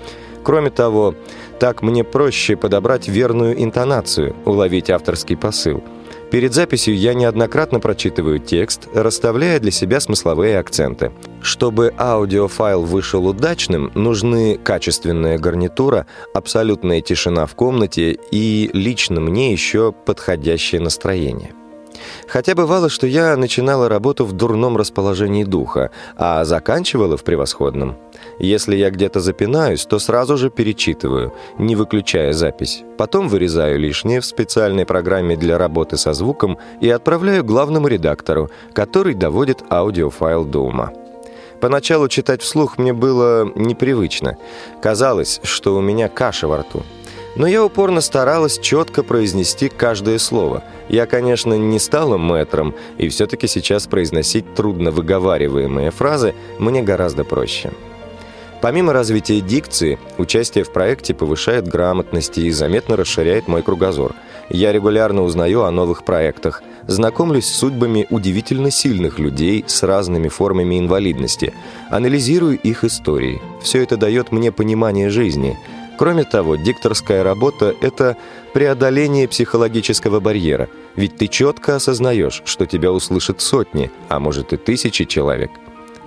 Кроме 0.42 0.70
того, 0.70 1.14
так 1.60 1.82
мне 1.82 2.04
проще 2.04 2.56
подобрать 2.56 3.06
верную 3.06 3.62
интонацию, 3.62 4.34
уловить 4.44 4.90
авторский 4.90 5.36
посыл– 5.36 5.82
Перед 6.32 6.54
записью 6.54 6.96
я 6.96 7.12
неоднократно 7.12 7.78
прочитываю 7.78 8.38
текст, 8.38 8.88
расставляя 8.94 9.60
для 9.60 9.70
себя 9.70 10.00
смысловые 10.00 10.58
акценты. 10.58 11.12
Чтобы 11.42 11.92
аудиофайл 11.98 12.84
вышел 12.84 13.26
удачным, 13.26 13.92
нужны 13.94 14.56
качественная 14.56 15.38
гарнитура, 15.38 16.06
абсолютная 16.32 17.02
тишина 17.02 17.44
в 17.44 17.54
комнате 17.54 18.16
и 18.30 18.70
лично 18.72 19.20
мне 19.20 19.52
еще 19.52 19.92
подходящее 19.92 20.80
настроение. 20.80 21.52
Хотя 22.28 22.54
бывало, 22.54 22.88
что 22.88 23.06
я 23.06 23.36
начинала 23.36 23.88
работу 23.88 24.24
в 24.24 24.32
дурном 24.32 24.76
расположении 24.76 25.44
духа, 25.44 25.90
а 26.16 26.44
заканчивала 26.44 27.16
в 27.16 27.24
превосходном. 27.24 27.96
Если 28.38 28.76
я 28.76 28.90
где-то 28.90 29.20
запинаюсь, 29.20 29.84
то 29.84 29.98
сразу 29.98 30.36
же 30.36 30.50
перечитываю, 30.50 31.32
не 31.58 31.76
выключая 31.76 32.32
запись. 32.32 32.84
Потом 32.96 33.28
вырезаю 33.28 33.78
лишнее 33.78 34.20
в 34.20 34.26
специальной 34.26 34.86
программе 34.86 35.36
для 35.36 35.58
работы 35.58 35.96
со 35.96 36.12
звуком 36.12 36.58
и 36.80 36.88
отправляю 36.88 37.44
главному 37.44 37.88
редактору, 37.88 38.50
который 38.72 39.14
доводит 39.14 39.62
аудиофайл 39.70 40.44
до 40.44 40.60
ума. 40.60 40.92
Поначалу 41.60 42.08
читать 42.08 42.42
вслух 42.42 42.76
мне 42.76 42.92
было 42.92 43.48
непривычно. 43.54 44.36
Казалось, 44.80 45.40
что 45.44 45.76
у 45.76 45.80
меня 45.80 46.08
каша 46.08 46.48
во 46.48 46.58
рту. 46.58 46.82
Но 47.34 47.46
я 47.46 47.64
упорно 47.64 48.00
старалась 48.00 48.58
четко 48.58 49.02
произнести 49.02 49.68
каждое 49.68 50.18
слово. 50.18 50.62
Я, 50.88 51.06
конечно, 51.06 51.54
не 51.54 51.78
стала 51.78 52.18
мэтром, 52.18 52.74
и 52.98 53.08
все-таки 53.08 53.46
сейчас 53.46 53.86
произносить 53.86 54.54
трудно 54.54 54.90
выговариваемые 54.90 55.90
фразы 55.90 56.34
мне 56.58 56.82
гораздо 56.82 57.24
проще. 57.24 57.72
Помимо 58.60 58.92
развития 58.92 59.40
дикции, 59.40 59.98
участие 60.18 60.62
в 60.62 60.72
проекте 60.72 61.14
повышает 61.14 61.66
грамотность 61.66 62.38
и 62.38 62.50
заметно 62.50 62.96
расширяет 62.96 63.48
мой 63.48 63.62
кругозор. 63.62 64.14
Я 64.50 64.70
регулярно 64.70 65.22
узнаю 65.22 65.62
о 65.62 65.70
новых 65.72 66.04
проектах, 66.04 66.62
знакомлюсь 66.86 67.46
с 67.46 67.56
судьбами 67.56 68.06
удивительно 68.10 68.70
сильных 68.70 69.18
людей 69.18 69.64
с 69.66 69.82
разными 69.82 70.28
формами 70.28 70.78
инвалидности, 70.78 71.54
анализирую 71.90 72.56
их 72.56 72.84
истории. 72.84 73.42
Все 73.62 73.82
это 73.82 73.96
дает 73.96 74.30
мне 74.30 74.52
понимание 74.52 75.08
жизни– 75.08 75.58
Кроме 76.02 76.24
того, 76.24 76.56
дикторская 76.56 77.22
работа– 77.22 77.76
это 77.80 78.16
преодоление 78.52 79.28
психологического 79.28 80.18
барьера, 80.18 80.68
ведь 80.96 81.16
ты 81.16 81.28
четко 81.28 81.76
осознаешь, 81.76 82.42
что 82.44 82.66
тебя 82.66 82.90
услышат 82.90 83.40
сотни, 83.40 83.88
а 84.08 84.18
может 84.18 84.52
и 84.52 84.56
тысячи 84.56 85.04
человек. 85.04 85.52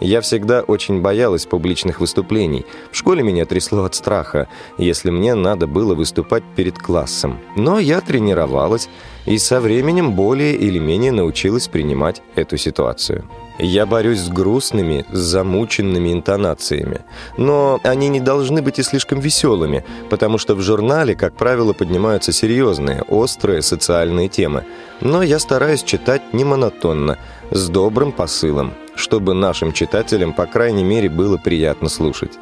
Я 0.01 0.19
всегда 0.19 0.63
очень 0.63 0.99
боялась 1.01 1.45
публичных 1.45 2.01
выступлений. 2.01 2.65
В 2.91 2.97
школе 2.97 3.23
меня 3.23 3.45
трясло 3.45 3.85
от 3.85 3.95
страха, 3.95 4.49
если 4.77 5.11
мне 5.11 5.33
надо 5.33 5.65
было 5.65 5.95
выступать 5.95 6.43
перед 6.57 6.77
классом. 6.77 7.39
Но 7.55 7.79
я 7.79 8.01
тренировалась 8.01 8.89
и 9.25 9.37
со 9.37 9.61
временем 9.61 10.11
более 10.11 10.57
или 10.57 10.77
менее 10.77 11.13
научилась 11.13 11.69
принимать 11.69 12.21
эту 12.35 12.57
ситуацию. 12.57 13.23
Я 13.57 13.85
борюсь 13.85 14.19
с 14.19 14.29
грустными, 14.29 15.05
с 15.11 15.17
замученными 15.17 16.11
интонациями. 16.11 17.01
Но 17.37 17.79
они 17.83 18.09
не 18.09 18.19
должны 18.19 18.61
быть 18.61 18.79
и 18.79 18.83
слишком 18.83 19.19
веселыми, 19.19 19.85
потому 20.09 20.37
что 20.37 20.55
в 20.55 20.61
журнале, 20.61 21.15
как 21.15 21.35
правило, 21.35 21.73
поднимаются 21.73 22.33
серьезные, 22.33 23.03
острые 23.07 23.61
социальные 23.61 24.27
темы. 24.27 24.65
Но 24.99 25.23
я 25.23 25.39
стараюсь 25.39 25.83
читать 25.83 26.33
не 26.33 26.43
монотонно, 26.43 27.17
с 27.51 27.69
добрым 27.69 28.11
посылом, 28.11 28.73
чтобы 28.95 29.33
нашим 29.33 29.71
читателям, 29.71 30.33
по 30.33 30.45
крайней 30.45 30.83
мере, 30.83 31.09
было 31.09 31.37
приятно 31.37 31.87
слушать. 31.89 32.33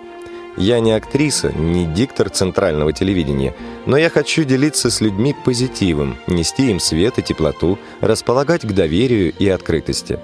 Я 0.55 0.79
не 0.79 0.91
актриса, 0.91 1.51
не 1.51 1.85
диктор 1.85 2.29
центрального 2.29 2.93
телевидения, 2.93 3.55
но 3.87 3.97
я 3.97 4.09
хочу 4.09 4.43
делиться 4.43 4.91
с 4.91 5.01
людьми 5.01 5.35
позитивом, 5.45 6.15
нести 6.27 6.69
им 6.69 6.79
свет 6.79 7.17
и 7.17 7.23
теплоту, 7.23 7.79
располагать 8.01 8.61
к 8.61 8.71
доверию 8.71 9.33
и 9.37 9.49
открытости. 9.49 10.19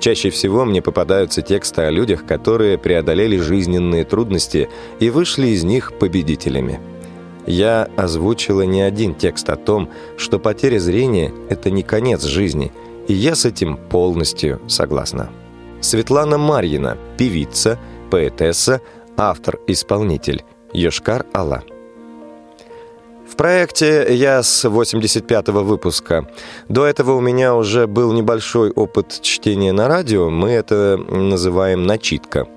Чаще 0.00 0.30
всего 0.30 0.64
мне 0.64 0.80
попадаются 0.80 1.42
тексты 1.42 1.82
о 1.82 1.90
людях, 1.90 2.24
которые 2.24 2.78
преодолели 2.78 3.36
жизненные 3.36 4.04
трудности 4.04 4.68
и 5.00 5.10
вышли 5.10 5.48
из 5.48 5.64
них 5.64 5.92
победителями. 5.98 6.80
Я 7.46 7.88
озвучила 7.96 8.62
не 8.62 8.82
один 8.82 9.14
текст 9.14 9.48
о 9.50 9.56
том, 9.56 9.88
что 10.16 10.38
потеря 10.38 10.78
зрения– 10.78 11.32
это 11.48 11.70
не 11.70 11.82
конец 11.82 12.24
жизни, 12.24 12.72
и 13.08 13.14
я 13.14 13.34
с 13.34 13.44
этим 13.44 13.76
полностью 13.76 14.60
согласна. 14.68 15.30
Светлана 15.80 16.38
Марьина, 16.38 16.98
певица, 17.16 17.78
поэтесса, 18.10 18.82
автор-исполнитель, 19.16 20.44
Йошкар-Алла 20.74 21.62
проекте 23.38 24.04
я 24.10 24.42
с 24.42 24.64
85-го 24.64 25.62
выпуска. 25.62 26.28
До 26.68 26.84
этого 26.84 27.12
у 27.12 27.20
меня 27.20 27.54
уже 27.54 27.86
был 27.86 28.12
небольшой 28.12 28.70
опыт 28.70 29.20
чтения 29.22 29.72
на 29.72 29.86
радио. 29.86 30.28
Мы 30.28 30.50
это 30.50 30.98
называем 31.08 31.84
«начитка». 31.84 32.48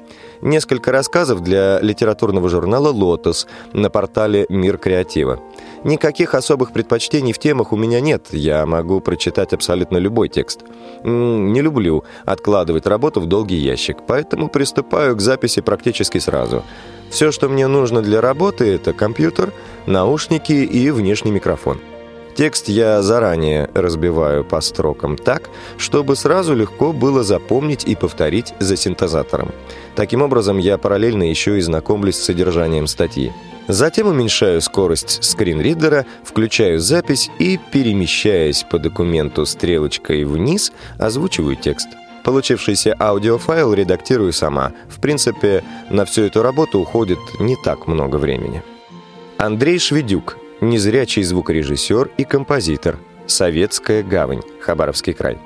Несколько 0.41 0.91
рассказов 0.91 1.41
для 1.41 1.79
литературного 1.81 2.49
журнала 2.49 2.89
«Лотос» 2.89 3.47
на 3.73 3.91
портале 3.91 4.47
«Мир 4.49 4.79
креатива». 4.79 5.39
Никаких 5.83 6.33
особых 6.33 6.73
предпочтений 6.73 7.31
в 7.31 7.37
темах 7.37 7.73
у 7.73 7.77
меня 7.77 8.01
нет. 8.01 8.29
Я 8.31 8.65
могу 8.65 9.01
прочитать 9.01 9.53
абсолютно 9.53 9.97
любой 9.97 10.29
текст. 10.29 10.61
Не 11.03 11.61
люблю 11.61 12.05
откладывать 12.25 12.87
работу 12.87 13.21
в 13.21 13.27
долгий 13.27 13.57
ящик, 13.57 13.97
поэтому 14.07 14.49
приступаю 14.49 15.15
к 15.15 15.21
записи 15.21 15.61
практически 15.61 16.17
сразу– 16.17 16.63
все, 17.12 17.32
что 17.32 17.50
мне 17.50 17.67
нужно 17.67 18.02
для 18.02 18.21
работы, 18.21 18.74
это 18.74 18.93
компьютер, 18.93 19.54
наушники 19.86 20.54
и 20.54 20.89
внешний 20.89 21.32
микрофон. 21.32 21.80
Текст 22.34 22.69
я 22.69 23.02
заранее 23.02 23.69
разбиваю 23.74 24.45
по 24.45 24.62
строкам 24.62 25.17
так, 25.17 25.50
чтобы 25.78 26.15
сразу 26.15 26.56
легко 26.56 26.93
было 26.93 27.24
запомнить 27.24 27.84
и 27.84 27.95
повторить 27.95 28.54
за 28.60 28.78
синтезатором. 28.78 29.52
Таким 29.95 30.21
образом, 30.21 30.58
я 30.58 30.78
параллельно 30.78 31.24
еще 31.24 31.58
и 31.58 31.62
знакомлюсь 31.62 32.15
с 32.15 32.24
содержанием 32.24 32.88
статьи. 32.88 33.34
Затем 33.67 34.08
уменьшаю 34.08 34.62
скорость 34.62 35.24
скринридера, 35.24 36.06
включаю 36.24 36.80
запись 36.80 37.30
и, 37.38 37.60
перемещаясь 37.71 38.63
по 38.63 38.80
документу 38.80 39.45
стрелочкой 39.45 40.24
вниз, 40.24 40.71
озвучиваю 40.97 41.58
текст. 41.58 41.89
Получившийся 42.23 42.95
аудиофайл 42.99 43.73
редактирую 43.73 44.34
сама. 44.34 44.73
В 44.89 44.99
принципе, 44.99 45.63
на 45.89 46.05
всю 46.05 46.23
эту 46.23 46.43
работу 46.43 46.79
уходит 46.79 47.19
не 47.39 47.55
так 47.55 47.88
много 47.88 48.17
времени. 48.17 48.63
Андрей 49.38 49.79
Шведюк, 49.79 50.38
незрячий 50.62 51.23
звукорежиссер 51.23 52.12
и 52.17 52.23
композитор. 52.23 52.99
Советская 53.25 54.03
гавань, 54.03 54.41
Хабаровский 54.62 55.13
край. 55.13 55.39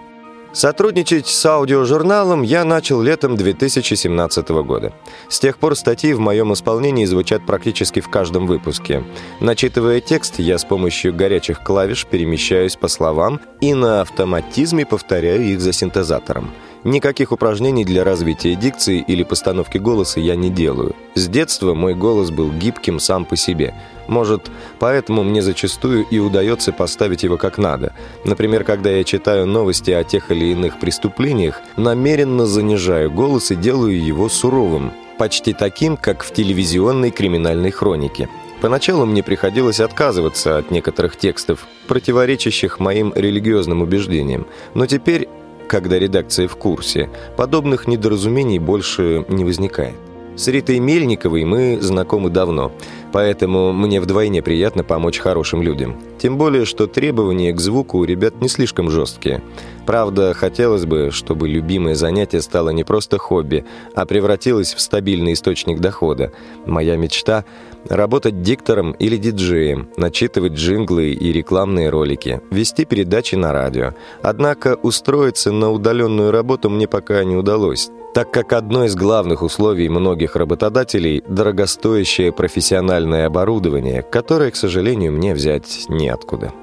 Сотрудничать 0.55 1.27
с 1.27 1.45
аудиожурналом 1.45 2.41
я 2.41 2.63
начал 2.63 3.01
летом 3.01 3.35
2017 3.35 4.49
года. 4.63 4.93
С 5.27 5.38
тех 5.41 5.57
пор 5.57 5.75
статьи 5.75 6.13
в 6.13 6.21
моем 6.21 6.53
исполнении 6.53 7.03
звучат 7.03 7.45
практически 7.45 7.99
в 7.99 8.07
каждом 8.07 8.47
выпуске. 8.47 9.03
Начитывая 9.41 9.99
текст, 9.99 10.39
я 10.39 10.57
с 10.57 10.63
помощью 10.63 11.13
горячих 11.13 11.61
клавиш 11.61 12.05
перемещаюсь 12.05 12.77
по 12.77 12.88
словам 12.88 13.41
и 13.59 13.73
на 13.73 13.99
автоматизме 13.99 14.85
повторяю 14.85 15.43
их 15.43 15.59
за 15.59 15.73
синтезатором. 15.73 16.49
Никаких 16.85 17.31
упражнений 17.31 17.83
для 17.83 18.03
развития 18.03 18.53
дикции 18.53 19.03
или 19.07 19.23
постановки 19.23 19.79
голоса 19.79 20.19
я 20.19 20.35
не 20.35 20.51
делаю. 20.51 20.95
С 21.15 21.27
детства 21.27 21.73
мой 21.73 21.95
голос 21.95 22.29
был 22.29 22.51
гибким 22.51 22.99
сам 22.99 23.25
по 23.25 23.35
себе. 23.35 23.73
Может, 24.07 24.51
поэтому 24.77 25.23
мне 25.23 25.41
зачастую 25.41 26.05
и 26.11 26.19
удается 26.19 26.71
поставить 26.71 27.23
его 27.23 27.37
как 27.37 27.57
надо. 27.57 27.93
Например, 28.23 28.63
когда 28.63 28.91
я 28.91 29.03
читаю 29.03 29.47
новости 29.47 29.89
о 29.89 30.03
тех 30.03 30.29
или 30.29 30.51
иных 30.51 30.79
преступлениях, 30.79 31.59
намеренно 31.75 32.45
занижаю 32.45 33.09
голос 33.09 33.49
и 33.49 33.55
делаю 33.55 33.99
его 33.99 34.29
суровым, 34.29 34.93
почти 35.17 35.53
таким, 35.53 35.97
как 35.97 36.21
в 36.21 36.31
телевизионной 36.33 37.09
криминальной 37.09 37.71
хронике. 37.71 38.29
Поначалу 38.61 39.07
мне 39.07 39.23
приходилось 39.23 39.79
отказываться 39.79 40.59
от 40.59 40.69
некоторых 40.69 41.17
текстов, 41.17 41.65
противоречащих 41.87 42.79
моим 42.79 43.11
религиозным 43.15 43.81
убеждениям, 43.81 44.45
но 44.75 44.85
теперь 44.85 45.27
когда 45.67 45.99
редакция 45.99 46.47
в 46.47 46.56
курсе, 46.56 47.10
подобных 47.38 47.88
недоразумений 47.88 48.60
больше 48.60 49.25
не 49.30 49.43
возникает. 49.43 49.95
С 50.36 50.49
Ритой 50.49 50.80
Мельниковой 50.80 51.45
мы 51.45 51.80
знакомы 51.80 52.30
давно, 52.30 52.73
поэтому 53.13 53.71
мне 53.71 54.01
вдвойне 54.01 54.41
приятно 54.41 54.84
помочь 54.84 55.17
хорошим 55.19 55.62
людям. 55.62 55.95
Тем 56.19 56.38
более, 56.38 56.65
что 56.65 56.88
требования 56.88 57.54
к 57.54 57.62
звуку 57.62 57.99
у 57.99 58.04
ребят 58.04 58.41
не 58.41 58.49
слишком 58.49 58.89
жесткие. 58.89 59.41
Правда, 59.86 60.34
хотелось 60.34 60.86
бы, 60.86 61.12
чтобы 61.12 61.47
любимое 61.47 61.95
занятие 61.95 62.41
стало 62.41 62.71
не 62.71 62.84
просто 62.84 63.17
хобби, 63.17 63.63
а 63.95 64.06
превратилось 64.06 64.73
в 64.73 64.82
стабильный 64.82 65.34
источник 65.34 65.80
дохода. 65.80 66.34
Моя 66.65 66.97
мечта– 66.97 67.45
работать 67.89 68.41
диктором 68.41 68.91
или 68.93 69.17
диджеем, 69.17 69.89
начитывать 69.97 70.53
джинглы 70.53 71.11
и 71.11 71.31
рекламные 71.31 71.89
ролики, 71.89 72.41
вести 72.51 72.85
передачи 72.85 73.35
на 73.35 73.51
радио. 73.51 73.93
Однако 74.21 74.75
устроиться 74.75 75.51
на 75.51 75.71
удаленную 75.71 76.31
работу 76.31 76.69
мне 76.69 76.87
пока 76.87 77.23
не 77.23 77.35
удалось 77.35 77.89
так 78.15 78.31
как 78.31 78.53
одно 78.53 78.85
из 78.85 78.95
главных 78.95 79.41
условий 79.41 79.89
многих 79.89 80.37
работодателей– 80.37 81.21
дорогостоящее 81.27 82.31
профессиональное 82.31 83.25
оборудование, 83.25 84.03
которое, 84.03 84.51
к 84.51 84.55
сожалению, 84.55 85.11
мне 85.11 85.33
взять 85.33 85.87
неоткуда. 85.89 86.53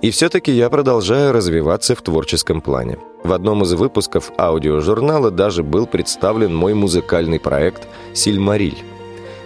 И 0.00 0.12
все-таки 0.12 0.52
я 0.52 0.70
продолжаю 0.70 1.32
развиваться 1.32 1.96
в 1.96 2.02
творческом 2.02 2.60
плане. 2.60 2.98
В 3.24 3.32
одном 3.32 3.62
из 3.62 3.72
выпусков 3.72 4.30
аудиожурнала 4.38 5.32
даже 5.32 5.64
был 5.64 5.86
представлен 5.86 6.54
мой 6.54 6.74
музыкальный 6.74 7.40
проект 7.40 7.88
«Сильмариль», 8.14 8.78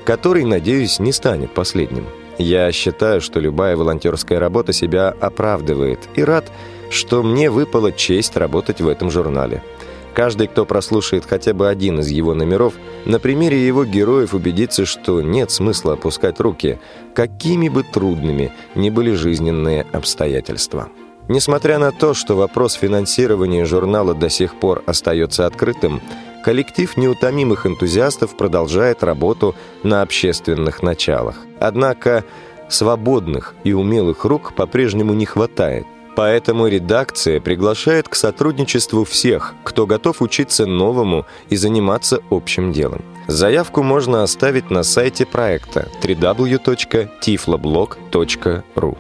который, 0.07 0.45
надеюсь, 0.45 0.99
не 0.99 1.13
станет 1.13 1.53
последним. 1.53 2.07
Я 2.39 2.73
считаю, 2.73 3.21
что 3.21 3.41
любая 3.41 3.77
волонтерская 3.77 4.39
работа 4.39 4.73
себя 4.73 5.15
оправдывает 5.21 6.01
и 6.15 6.23
рад, 6.23 6.51
что 6.91 7.23
мне 7.23 7.51
выпала 7.51 7.93
честь 7.93 8.37
работать 8.37 8.81
в 8.81 8.89
этом 8.89 9.11
журнале– 9.11 9.63
Каждый, 10.17 10.47
кто 10.47 10.65
прослушает 10.65 11.27
хотя 11.27 11.53
бы 11.53 11.69
один 11.69 12.01
из 12.01 12.09
его 12.09 12.33
номеров, 12.33 12.73
на 13.05 13.19
примере 13.19 13.67
его 13.67 13.85
героев 13.85 14.33
убедится, 14.33 14.87
что 14.87 15.21
нет 15.21 15.51
смысла 15.51 15.93
опускать 15.93 16.41
руки, 16.41 16.79
какими 17.15 17.69
бы 17.69 17.83
трудными 17.83 18.51
ни 18.75 18.89
были 18.89 19.13
жизненные 19.13 19.85
обстоятельства. 19.93 20.89
Несмотря 21.29 21.79
на 21.79 21.93
то, 21.93 22.15
что 22.15 22.35
вопрос 22.35 22.73
финансирования 22.73 23.67
журнала 23.67 24.15
до 24.15 24.31
сих 24.31 24.59
пор 24.59 24.83
остается 24.87 25.45
открытым, 25.45 26.01
коллектив 26.47 26.97
неутомимых 26.97 27.67
энтузиастов 27.67 28.37
продолжает 28.37 29.03
работу 29.03 29.57
на 29.83 30.03
общественных 30.03 30.81
началах. 30.81 31.35
Однако 31.59 32.23
свободных 32.69 33.57
и 33.65 33.73
умелых 33.73 34.25
рук 34.25 34.55
по-прежнему 34.55 35.13
не 35.13 35.27
хватает. 35.27 35.87
Поэтому 36.15 36.69
редакция 36.69 37.41
приглашает 37.41 38.09
к 38.09 38.15
сотрудничеству 38.15 39.03
всех, 39.03 39.57
кто 39.65 39.87
готов 39.87 40.23
учиться 40.23 40.67
новому 40.67 41.27
и 41.49 41.57
заниматься 41.57 42.21
общим 42.31 42.73
делом. 42.73 43.03
Заявку 43.27 43.83
можно 43.83 44.23
оставить 44.23 44.71
на 44.71 44.85
сайте 44.85 45.27
проекта 45.27 45.89
www.tifloblog.ru. 46.01 48.99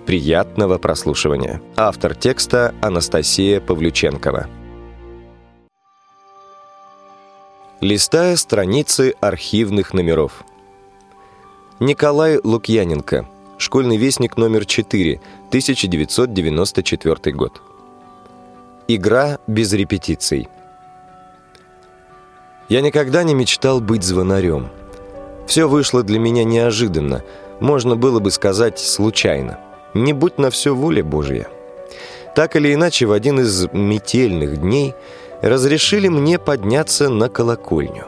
Приятного 0.06 0.78
прослушивания. 0.78 1.62
Автор 1.78 2.16
текста 2.16 2.76
Анастасия 2.82 3.62
Павлюченкова. 3.62 4.48
Листая 7.82 8.36
страницы 8.36 9.14
архивных 9.22 9.94
номеров. 9.94 10.44
Николай 11.80 12.40
Лукьяненко. 12.44 13.26
Школьный 13.58 13.96
вестник 13.98 14.38
номер 14.38 14.66
4, 14.66 15.20
1994 15.48 17.36
год. 17.36 17.62
Игра 18.88 19.40
без 19.48 19.74
репетиций. 19.74 20.48
Я 22.70 22.82
никогда 22.82 23.24
не 23.24 23.34
мечтал 23.34 23.80
быть 23.80 24.04
звонарем. 24.04 24.70
Все 25.48 25.68
вышло 25.68 26.04
для 26.04 26.20
меня 26.20 26.44
неожиданно, 26.44 27.24
можно 27.60 27.96
было 27.96 28.20
бы 28.20 28.32
сказать 28.32 28.80
случайно 28.80 29.60
не 29.96 30.14
будь 30.14 30.38
на 30.38 30.52
все 30.52 30.76
воля 30.76 31.04
Божья. 31.04 31.48
Так 32.36 32.56
или 32.56 32.74
иначе, 32.74 33.06
в 33.06 33.14
один 33.14 33.40
из 33.40 33.68
метельных 33.72 34.58
дней 34.58 34.94
разрешили 35.42 36.10
мне 36.10 36.38
подняться 36.38 37.10
на 37.10 37.30
колокольню. 37.30 38.06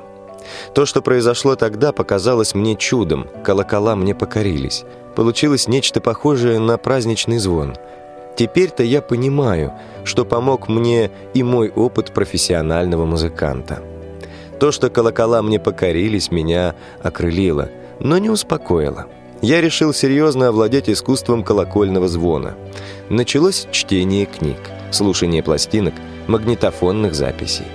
То, 0.74 0.86
что 0.86 1.02
произошло 1.02 1.56
тогда, 1.56 1.92
показалось 1.94 2.54
мне 2.54 2.76
чудом. 2.76 3.28
Колокола 3.44 3.96
мне 3.96 4.14
покорились. 4.14 4.84
Получилось 5.16 5.68
нечто 5.68 6.02
похожее 6.02 6.60
на 6.60 6.78
праздничный 6.78 7.38
звон. 7.38 7.76
Теперь-то 8.36 8.84
я 8.84 9.02
понимаю, 9.02 9.74
что 10.04 10.26
помог 10.26 10.68
мне 10.68 11.10
и 11.34 11.42
мой 11.42 11.70
опыт 11.70 12.14
профессионального 12.14 13.06
музыканта. 13.06 13.82
То, 14.60 14.72
что 14.72 14.90
колокола 14.90 15.42
мне 15.42 15.60
покорились, 15.60 16.32
меня 16.32 16.76
окрылило, 17.02 17.70
но 18.00 18.18
не 18.18 18.30
успокоило. 18.30 19.08
я 19.42 19.62
решил 19.62 19.94
серьезно 19.94 20.48
овладеть 20.48 20.90
искусством 20.90 21.44
колокольного 21.44 22.08
звона. 22.08 22.56
Началось 23.10 23.68
чтение 23.72 24.26
книг, 24.26 24.58
слушание 24.92 25.44
пластинок, 25.44 25.94
магнитофонных 26.28 27.14
записей. 27.14 27.66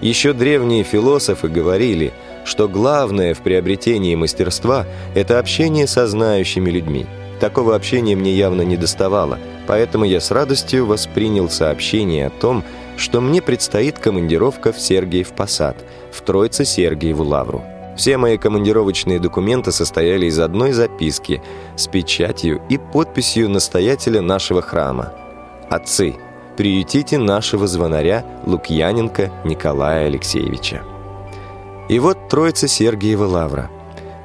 Еще 0.00 0.32
древние 0.32 0.84
философы 0.84 1.48
говорили, 1.48 2.12
что 2.44 2.68
главное 2.68 3.34
в 3.34 3.40
приобретении 3.40 4.14
мастерства– 4.14 4.86
это 5.14 5.38
общение 5.38 5.86
со 5.86 6.06
знающими 6.06 6.70
людьми. 6.70 7.06
Такого 7.40 7.76
общения 7.76 8.16
мне 8.16 8.32
явно 8.32 8.62
не 8.62 8.76
доставало, 8.76 9.38
поэтому 9.66 10.04
я 10.04 10.20
с 10.20 10.30
радостью 10.30 10.86
воспринял 10.86 11.50
сообщение 11.50 12.28
о 12.28 12.30
том, 12.30 12.62
что 12.62 12.77
мне 13.20 13.40
предстоит 13.40 13.98
командировка 13.98 14.72
в 14.72 14.80
Сергиев 14.80 15.32
Посад, 15.32 15.76
в 16.12 16.20
Троице-Сергиеву 16.20 17.22
Лавру. 17.22 17.62
Все 17.96 18.16
мои 18.16 18.38
командировочные 18.38 19.20
документы 19.20 19.72
состояли 19.72 20.26
из 20.26 20.38
одной 20.38 20.72
записки 20.72 21.42
с 21.76 21.86
печатью 21.86 22.60
и 22.68 22.76
подписью 22.76 23.48
настоятеля 23.48 24.20
нашего 24.20 24.62
храма. 24.62 25.12
«Отцы, 25.70 26.16
приютите 26.56 27.18
нашего 27.18 27.66
звонаря 27.66 28.24
Лукьяненко 28.46 29.30
Николая 29.44 30.06
Алексеевича». 30.06 30.82
И 31.88 31.98
вот 32.00 32.28
Троица 32.28 32.68
Сергиева 32.68 33.24
Лавра. 33.24 33.70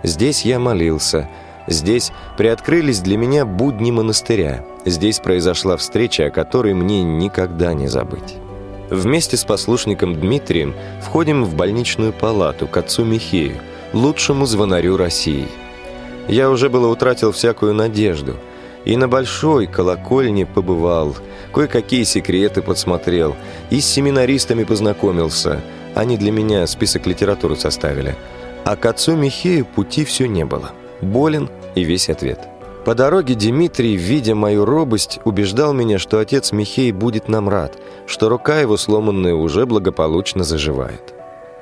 Здесь 0.03 0.45
я 0.45 0.59
молился, 0.59 1.29
здесь 1.67 2.11
приоткрылись 2.37 2.99
для 2.99 3.17
меня 3.17 3.45
будни 3.45 3.91
монастыря, 3.91 4.65
здесь 4.85 5.19
произошла 5.19 5.77
встреча, 5.77 6.25
о 6.25 6.31
которой 6.31 6.73
мне 6.73 7.03
никогда 7.03 7.73
не 7.73 7.87
забыть. 7.87 8.35
Вместе 8.93 9.37
с 9.37 9.43
послушником 9.43 10.13
Дмитрием 10.19 10.75
входим 11.01 11.43
в 11.43 11.55
больничную 11.55 12.13
палату 12.13 12.67
к 12.67 12.77
отцу 12.77 13.03
Михею, 13.03 13.55
лучшему 13.91 14.45
звонарю 14.45 14.97
России. 14.97 15.47
Я 16.27 16.51
уже 16.51 16.69
было 16.69 16.87
утратил 16.87 17.31
всякую 17.31 17.73
надежду. 17.73 18.35
И 18.85 18.95
на 18.95 19.07
большой 19.07 19.65
колокольне 19.65 20.45
побывал, 20.45 21.15
кое-какие 21.51 22.03
секреты 22.03 22.61
подсмотрел, 22.61 23.35
и 23.71 23.79
с 23.79 23.87
семинаристами 23.87 24.63
познакомился. 24.63 25.61
Они 25.95 26.15
для 26.15 26.31
меня 26.31 26.67
список 26.67 27.07
литературы 27.07 27.55
составили. 27.55 28.15
А 28.63 28.75
к 28.75 28.85
отцу 28.85 29.15
Михею 29.15 29.65
пути 29.65 30.05
все 30.05 30.27
не 30.27 30.45
было. 30.45 30.71
Болен 31.01 31.49
и 31.73 31.83
весь 31.83 32.09
ответ. 32.09 32.52
По 32.85 32.95
дороге 32.95 33.35
Дмитрий, 33.35 33.95
видя 33.95 34.35
мою 34.35 34.65
робость, 34.65 35.19
убеждал 35.23 35.71
меня, 35.71 35.99
что 35.99 36.19
отец 36.19 36.51
Михей 36.51 36.91
будет 36.91 37.29
нам 37.29 37.47
рад, 37.47 37.77
что 38.05 38.27
рука 38.27 38.59
его 38.59 38.75
сломанная 38.75 39.35
уже 39.35 39.65
благополучно 39.65 40.43
заживает. 40.43 41.13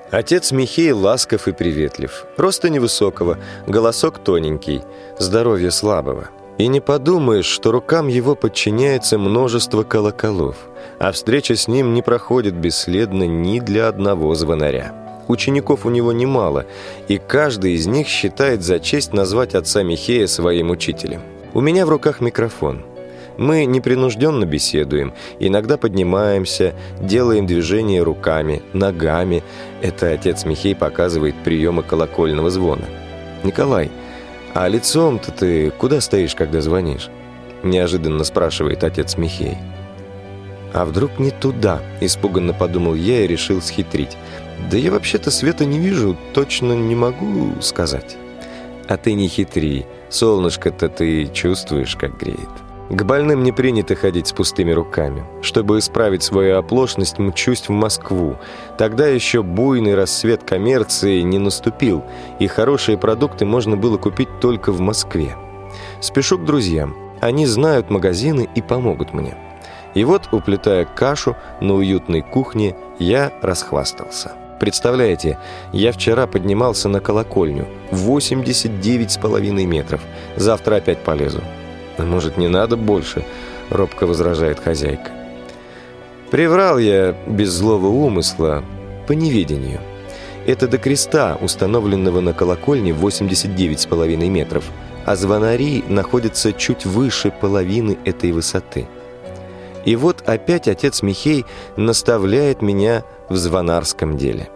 Отец 0.09 0.51
Михей 0.51 0.91
ласков 0.91 1.47
и 1.47 1.51
приветлив, 1.51 2.25
роста 2.37 2.69
невысокого, 2.69 3.37
голосок 3.67 4.17
тоненький, 4.17 4.81
здоровье 5.19 5.69
слабого. 5.69 6.29
И 6.57 6.67
не 6.67 6.81
подумаешь, 6.81 7.45
что 7.45 7.71
рукам 7.71 8.07
его 8.07 8.35
подчиняется 8.35 9.17
множество 9.17 9.83
колоколов, 9.83 10.57
а 10.99 11.11
встреча 11.11 11.55
с 11.55 11.67
ним 11.67 11.93
не 11.93 12.01
проходит 12.01 12.55
бесследно 12.55 13.23
ни 13.23 13.59
для 13.59 13.87
одного 13.87 14.33
звонаря. 14.33 14.93
Учеников 15.31 15.85
у 15.85 15.89
него 15.89 16.11
немало, 16.11 16.65
и 17.07 17.17
каждый 17.17 17.71
из 17.71 17.87
них 17.87 18.09
считает 18.09 18.63
за 18.63 18.81
честь 18.81 19.13
назвать 19.13 19.55
отца 19.55 19.81
Михея 19.81 20.27
своим 20.27 20.71
учителем. 20.71 21.21
У 21.53 21.61
меня 21.61 21.85
в 21.85 21.89
руках 21.89 22.19
микрофон. 22.19 22.83
Мы 23.37 23.63
непринужденно 23.63 24.43
беседуем, 24.43 25.13
иногда 25.39 25.77
поднимаемся, 25.77 26.73
делаем 26.99 27.47
движения 27.47 28.03
руками, 28.03 28.61
ногами. 28.73 29.41
Это 29.81 30.11
отец 30.11 30.43
Михей 30.43 30.75
показывает 30.75 31.35
приемы 31.45 31.81
колокольного 31.81 32.49
звона. 32.49 32.83
«Николай, 33.45 33.89
а 34.53 34.67
лицом-то 34.67 35.31
ты 35.31 35.71
куда 35.71 36.01
стоишь, 36.01 36.35
когда 36.35 36.59
звонишь?» 36.59 37.09
Неожиданно 37.63 38.25
спрашивает 38.25 38.83
отец 38.83 39.15
Михей. 39.15 39.57
«А 40.73 40.85
вдруг 40.85 41.19
не 41.19 41.31
туда?»– 41.31 41.81
испуганно 42.01 42.53
подумал 42.53 42.95
я 42.95 43.23
и 43.23 43.27
решил 43.27 43.61
схитрить. 43.61 44.17
«Да 44.69 44.77
я 44.77 44.91
вообще-то 44.91 45.31
света 45.31 45.65
не 45.65 45.79
вижу, 45.79 46.17
точно 46.33 46.73
не 46.73 46.95
могу 46.95 47.61
сказать». 47.61 48.17
«А 48.87 48.97
ты 48.97 49.13
не 49.13 49.27
хитри, 49.27 49.85
солнышко-то 50.09 50.89
ты 50.89 51.27
чувствуешь, 51.27 51.95
как 51.95 52.17
греет». 52.17 52.49
К 52.91 53.03
больным 53.03 53.43
не 53.43 53.53
принято 53.53 53.95
ходить 53.95 54.27
с 54.27 54.33
пустыми 54.33 54.71
руками. 54.71 55.23
Чтобы 55.41 55.79
исправить 55.79 56.23
свою 56.23 56.57
оплошность, 56.57 57.19
мчусь 57.19 57.69
в 57.69 57.71
Москву. 57.71 58.35
Тогда 58.77 59.07
еще 59.07 59.43
буйный 59.43 59.95
рассвет 59.95 60.43
коммерции 60.43 61.21
не 61.21 61.39
наступил, 61.39 62.03
и 62.39 62.47
хорошие 62.47 62.97
продукты 62.97 63.45
можно 63.45 63.77
было 63.77 63.97
купить 63.97 64.27
только 64.41 64.73
в 64.73 64.81
Москве. 64.81 65.37
Спешу 66.01 66.37
к 66.37 66.43
друзьям. 66.43 66.93
Они 67.21 67.45
знают 67.45 67.89
магазины 67.89 68.49
и 68.55 68.61
помогут 68.61 69.13
мне. 69.13 69.37
И 69.93 70.03
вот, 70.03 70.27
уплетая 70.33 70.83
кашу 70.83 71.37
на 71.61 71.75
уютной 71.75 72.21
кухне, 72.21 72.75
я 72.99 73.31
расхвастался. 73.41 74.33
Представляете, 74.61 75.39
я 75.73 75.91
вчера 75.91 76.27
поднимался 76.27 76.87
на 76.87 76.99
колокольню. 76.99 77.67
89,5 77.89 79.65
метров. 79.65 80.01
Завтра 80.35 80.75
опять 80.75 80.99
полезу. 80.99 81.41
А 81.97 82.03
может, 82.03 82.37
не 82.37 82.47
надо 82.47 82.77
больше? 82.77 83.25
Робко 83.71 84.05
возражает 84.05 84.59
хозяйка. 84.59 85.09
Приврал 86.29 86.77
я 86.77 87.15
без 87.25 87.49
злого 87.49 87.87
умысла, 87.87 88.63
по 89.07 89.13
неведению. 89.13 89.79
Это 90.45 90.67
до 90.67 90.77
креста, 90.77 91.39
установленного 91.41 92.21
на 92.21 92.33
колокольне 92.33 92.91
89,5 92.91 94.29
метров, 94.29 94.65
а 95.07 95.15
звонари 95.15 95.83
находятся 95.89 96.53
чуть 96.53 96.85
выше 96.85 97.31
половины 97.31 97.97
этой 98.05 98.31
высоты. 98.31 98.85
И 99.85 99.95
вот 99.95 100.23
опять 100.27 100.67
отец 100.67 101.01
Михей 101.01 101.45
наставляет 101.75 102.61
меня 102.61 103.03
в 103.29 103.35
звонарском 103.35 104.17
деле. 104.17 104.49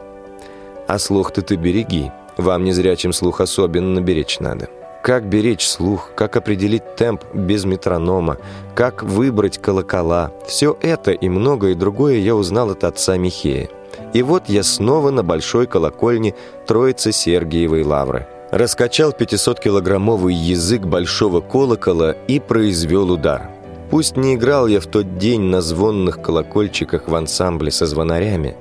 А 0.87 0.99
слух-то 0.99 1.41
ты 1.41 1.55
береги, 1.55 2.11
вам 2.37 2.63
незрячим 2.63 3.13
слух 3.13 3.41
особенно 3.41 4.01
беречь 4.01 4.39
надо. 4.39 4.69
Как 5.01 5.25
беречь 5.25 5.67
слух, 5.67 6.11
как 6.15 6.35
определить 6.35 6.95
темп 6.95 7.23
без 7.33 7.63
метронома, 7.63 8.37
как 8.73 9.03
выбрать 9.03 9.59
колокола. 9.59 10.31
Все 10.47 10.75
это 10.81 11.11
и 11.11 11.29
многое 11.29 11.75
другое 11.75 12.17
я 12.17 12.35
узнал 12.35 12.71
от 12.71 12.83
отца 12.83 13.15
Михея. 13.15 13.69
И 14.13 14.23
вот 14.23 14.49
я 14.49 14.63
снова 14.63 15.11
на 15.11 15.23
большой 15.23 15.67
колокольне 15.67 16.33
Троицы 16.65 17.11
Сергиевой 17.11 17.83
Лавры. 17.83 18.27
Раскачал 18.51 19.11
500-килограммовый 19.11 20.33
язык 20.33 20.83
большого 20.83 21.41
колокола 21.41 22.15
и 22.27 22.39
произвел 22.39 23.11
удар. 23.11 23.54
Пусть 23.89 24.17
не 24.17 24.35
играл 24.35 24.67
я 24.67 24.79
в 24.79 24.87
тот 24.87 25.17
день 25.17 25.41
на 25.41 25.61
звонных 25.61 26.21
колокольчиках 26.21 27.07
в 27.07 27.15
ансамбле 27.15 27.71
со 27.71 27.85
звонарями, 27.85 28.55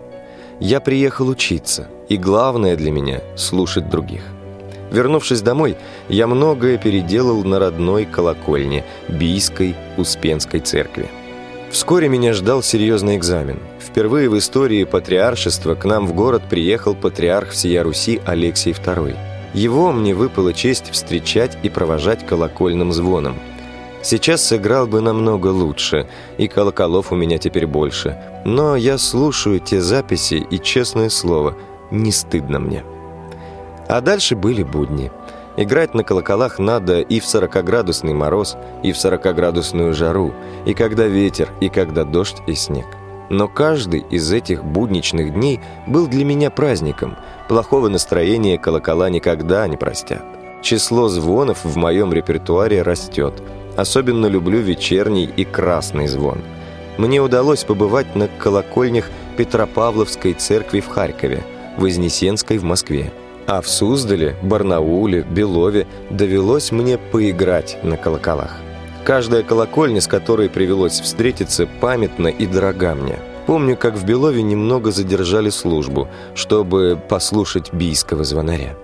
я 0.60 0.80
приехал 0.80 1.28
учиться, 1.28 1.88
и 2.08 2.16
главное 2.16 2.76
для 2.76 2.92
меня– 2.92 3.20
слушать 3.36 3.88
других. 3.88 4.22
Вернувшись 4.92 5.40
домой, 5.40 5.76
я 6.08 6.26
многое 6.26 6.78
переделал 6.78 7.42
на 7.42 7.58
родной 7.58 8.04
колокольне 8.04 8.84
Бийской 9.08 9.74
Успенской 9.96 10.60
церкви. 10.60 11.08
Вскоре 11.70 12.08
меня 12.08 12.34
ждал 12.34 12.62
серьезный 12.62 13.16
экзамен. 13.16 13.58
Впервые 13.80 14.28
в 14.28 14.38
истории 14.38 14.84
патриаршества 14.84 15.74
к 15.74 15.84
нам 15.84 16.06
в 16.06 16.14
город 16.14 16.42
приехал 16.48 16.94
патриарх 16.94 17.50
всея 17.50 17.82
Руси 17.82 18.20
Алексий 18.24 18.70
II. 18.70 19.16
Его 19.54 19.90
мне 19.90 20.14
выпала 20.14 20.52
честь 20.52 20.90
встречать 20.92 21.58
и 21.64 21.68
провожать 21.68 22.24
колокольным 22.24 22.92
звоном– 22.92 23.36
Сейчас 24.04 24.44
сыграл 24.44 24.86
бы 24.86 25.00
намного 25.00 25.46
лучше, 25.46 26.06
и 26.36 26.46
колоколов 26.46 27.10
у 27.10 27.16
меня 27.16 27.38
теперь 27.38 27.66
больше. 27.66 28.22
Но 28.44 28.76
я 28.76 28.98
слушаю 28.98 29.60
те 29.60 29.80
записи, 29.80 30.46
и, 30.50 30.58
честное 30.58 31.08
слово, 31.08 31.56
не 31.90 32.12
стыдно 32.12 32.58
мне. 32.58 32.84
А 33.88 34.02
дальше 34.02 34.36
были 34.36 34.62
будни. 34.62 35.10
Играть 35.56 35.94
на 35.94 36.04
колоколах 36.04 36.58
надо 36.58 37.00
и 37.00 37.18
в 37.18 37.24
40-градусный 37.24 38.12
мороз, 38.12 38.58
и 38.82 38.92
в 38.92 38.96
40-градусную 38.96 39.94
жару, 39.94 40.34
и 40.66 40.74
когда 40.74 41.06
ветер, 41.06 41.48
и 41.62 41.70
когда 41.70 42.04
дождь 42.04 42.42
и 42.46 42.54
снег. 42.54 42.86
Но 43.30 43.48
каждый 43.48 44.00
из 44.10 44.30
этих 44.30 44.64
будничных 44.64 45.32
дней 45.32 45.60
был 45.86 46.08
для 46.08 46.26
меня 46.26 46.50
праздником. 46.50 47.16
Плохого 47.48 47.88
настроения 47.88 48.58
колокола 48.58 49.08
никогда 49.08 49.66
не 49.66 49.78
простят. 49.78 50.22
Число 50.60 51.08
звонов 51.08 51.64
в 51.64 51.78
моем 51.78 52.12
репертуаре 52.12 52.82
растет– 52.82 53.42
Особенно 53.76 54.26
люблю 54.26 54.60
вечерний 54.60 55.28
и 55.36 55.44
красный 55.44 56.06
звон. 56.06 56.38
Мне 56.96 57.20
удалось 57.20 57.64
побывать 57.64 58.14
на 58.14 58.28
колокольнях 58.28 59.10
Петропавловской 59.36 60.32
церкви 60.34 60.80
в 60.80 60.88
Харькове, 60.88 61.42
Вознесенской 61.76 62.58
в 62.58 62.64
Москве. 62.64 63.12
А 63.46 63.60
в 63.60 63.68
Суздале, 63.68 64.36
Барнауле, 64.42 65.22
Белове 65.22 65.86
довелось 66.10 66.72
мне 66.72 66.98
поиграть 66.98 67.78
на 67.82 67.96
колоколах. 67.96 68.56
Каждая 69.04 69.42
колокольня, 69.42 70.00
с 70.00 70.06
которой 70.06 70.48
привелось 70.48 71.00
встретиться, 71.00 71.66
памятна 71.80 72.28
и 72.28 72.46
дорога 72.46 72.94
мне. 72.94 73.18
Помню, 73.46 73.76
как 73.76 73.96
в 73.96 74.06
Белове 74.06 74.42
немного 74.42 74.90
задержали 74.92 75.50
службу, 75.50 76.08
чтобы 76.34 76.98
послушать 77.08 77.72
бийского 77.74 78.24
звонаря. 78.24 78.74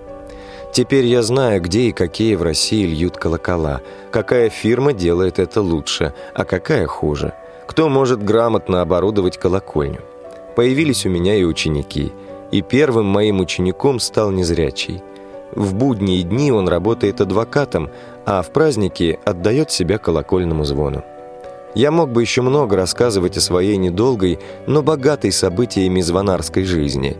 Теперь 0.71 1.05
я 1.05 1.21
знаю, 1.21 1.61
где 1.61 1.81
и 1.81 1.91
какие 1.91 2.35
в 2.35 2.43
России 2.43 2.85
льют 2.85 3.17
колокола, 3.17 3.81
какая 4.09 4.49
фирма 4.49 4.93
делает 4.93 5.37
это 5.37 5.61
лучше, 5.61 6.13
а 6.33 6.45
какая 6.45 6.87
хуже, 6.87 7.33
кто 7.67 7.89
может 7.89 8.23
грамотно 8.23 8.81
оборудовать 8.81 9.37
колокольню. 9.37 9.99
Появились 10.55 11.05
у 11.05 11.09
меня 11.09 11.35
и 11.35 11.43
ученики, 11.43 12.13
и 12.51 12.61
первым 12.61 13.05
моим 13.05 13.41
учеником 13.41 13.99
стал 13.99 14.31
незрячий. 14.31 15.03
В 15.53 15.73
будние 15.73 16.23
дни 16.23 16.53
он 16.53 16.69
работает 16.69 17.19
адвокатом, 17.19 17.89
а 18.25 18.41
в 18.41 18.51
праздники 18.51 19.19
отдает 19.25 19.71
себя 19.71 19.97
колокольному 19.97 20.63
звону. 20.63 21.03
Я 21.75 21.91
мог 21.91 22.11
бы 22.11 22.21
еще 22.21 22.41
много 22.41 22.77
рассказывать 22.77 23.35
о 23.35 23.41
своей 23.41 23.75
недолгой, 23.75 24.39
но 24.67 24.81
богатой 24.81 25.33
событиями 25.33 25.99
звонарской 25.99 26.63
жизни, 26.63 27.17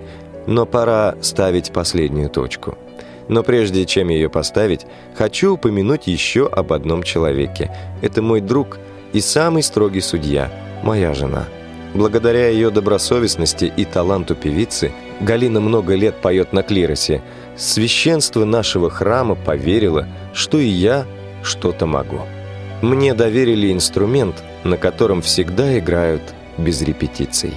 но 0.47 0.65
пора 0.65 1.15
ставить 1.21 1.73
последнюю 1.73 2.29
точку– 2.29 2.77
но 3.31 3.43
прежде 3.43 3.85
чем 3.85 4.09
ее 4.09 4.29
поставить, 4.29 4.85
хочу 5.15 5.53
упомянуть 5.53 6.05
еще 6.05 6.47
об 6.47 6.73
одном 6.73 7.01
человеке. 7.01 7.71
Это 8.01 8.21
мой 8.21 8.41
друг 8.41 8.77
и 9.13 9.21
самый 9.21 9.63
строгий 9.63 10.01
судья, 10.01 10.51
моя 10.83 11.13
жена. 11.13 11.45
Благодаря 11.93 12.49
ее 12.49 12.71
добросовестности 12.71 13.71
и 13.75 13.85
таланту 13.85 14.35
певицы, 14.35 14.91
Галина 15.21 15.61
много 15.61 15.95
лет 15.95 16.15
поет 16.15 16.51
на 16.51 16.61
клиросе. 16.61 17.23
Священство 17.55 18.43
нашего 18.43 18.89
храма 18.89 19.35
поверило, 19.35 20.07
что 20.33 20.57
и 20.57 20.67
я 20.67 21.05
что-то 21.41 21.85
могу. 21.85 22.19
Мне 22.81 23.13
доверили 23.13 23.71
инструмент, 23.71 24.43
на 24.65 24.75
котором 24.75 25.21
всегда 25.21 25.79
играют 25.79 26.21
без 26.57 26.81
репетиций. 26.81 27.53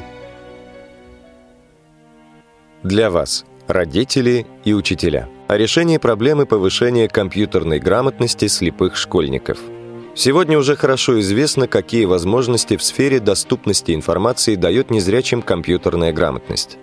Для 2.85 3.11
вас, 3.11 3.45
родители 3.67 4.47
и 4.65 4.73
учителя– 4.73 5.29
о 5.47 5.59
решении 5.59 5.99
проблемы 5.99 6.47
повышения 6.47 7.09
компьютерной 7.09 7.79
грамотности 7.79 8.49
слепых 8.49 8.97
школьников. 8.97 9.59
Сегодня 10.15 10.59
уже 10.59 10.77
хорошо 10.77 11.21
известно, 11.21 11.67
какие 11.67 12.07
возможности 12.07 12.77
в 12.77 12.83
сфере 12.83 13.21
доступности 13.21 13.95
информации 13.95 14.55
дает 14.55 14.91
незрячим 14.91 15.43
компьютерная 15.43 16.13
грамотность. 16.13 16.79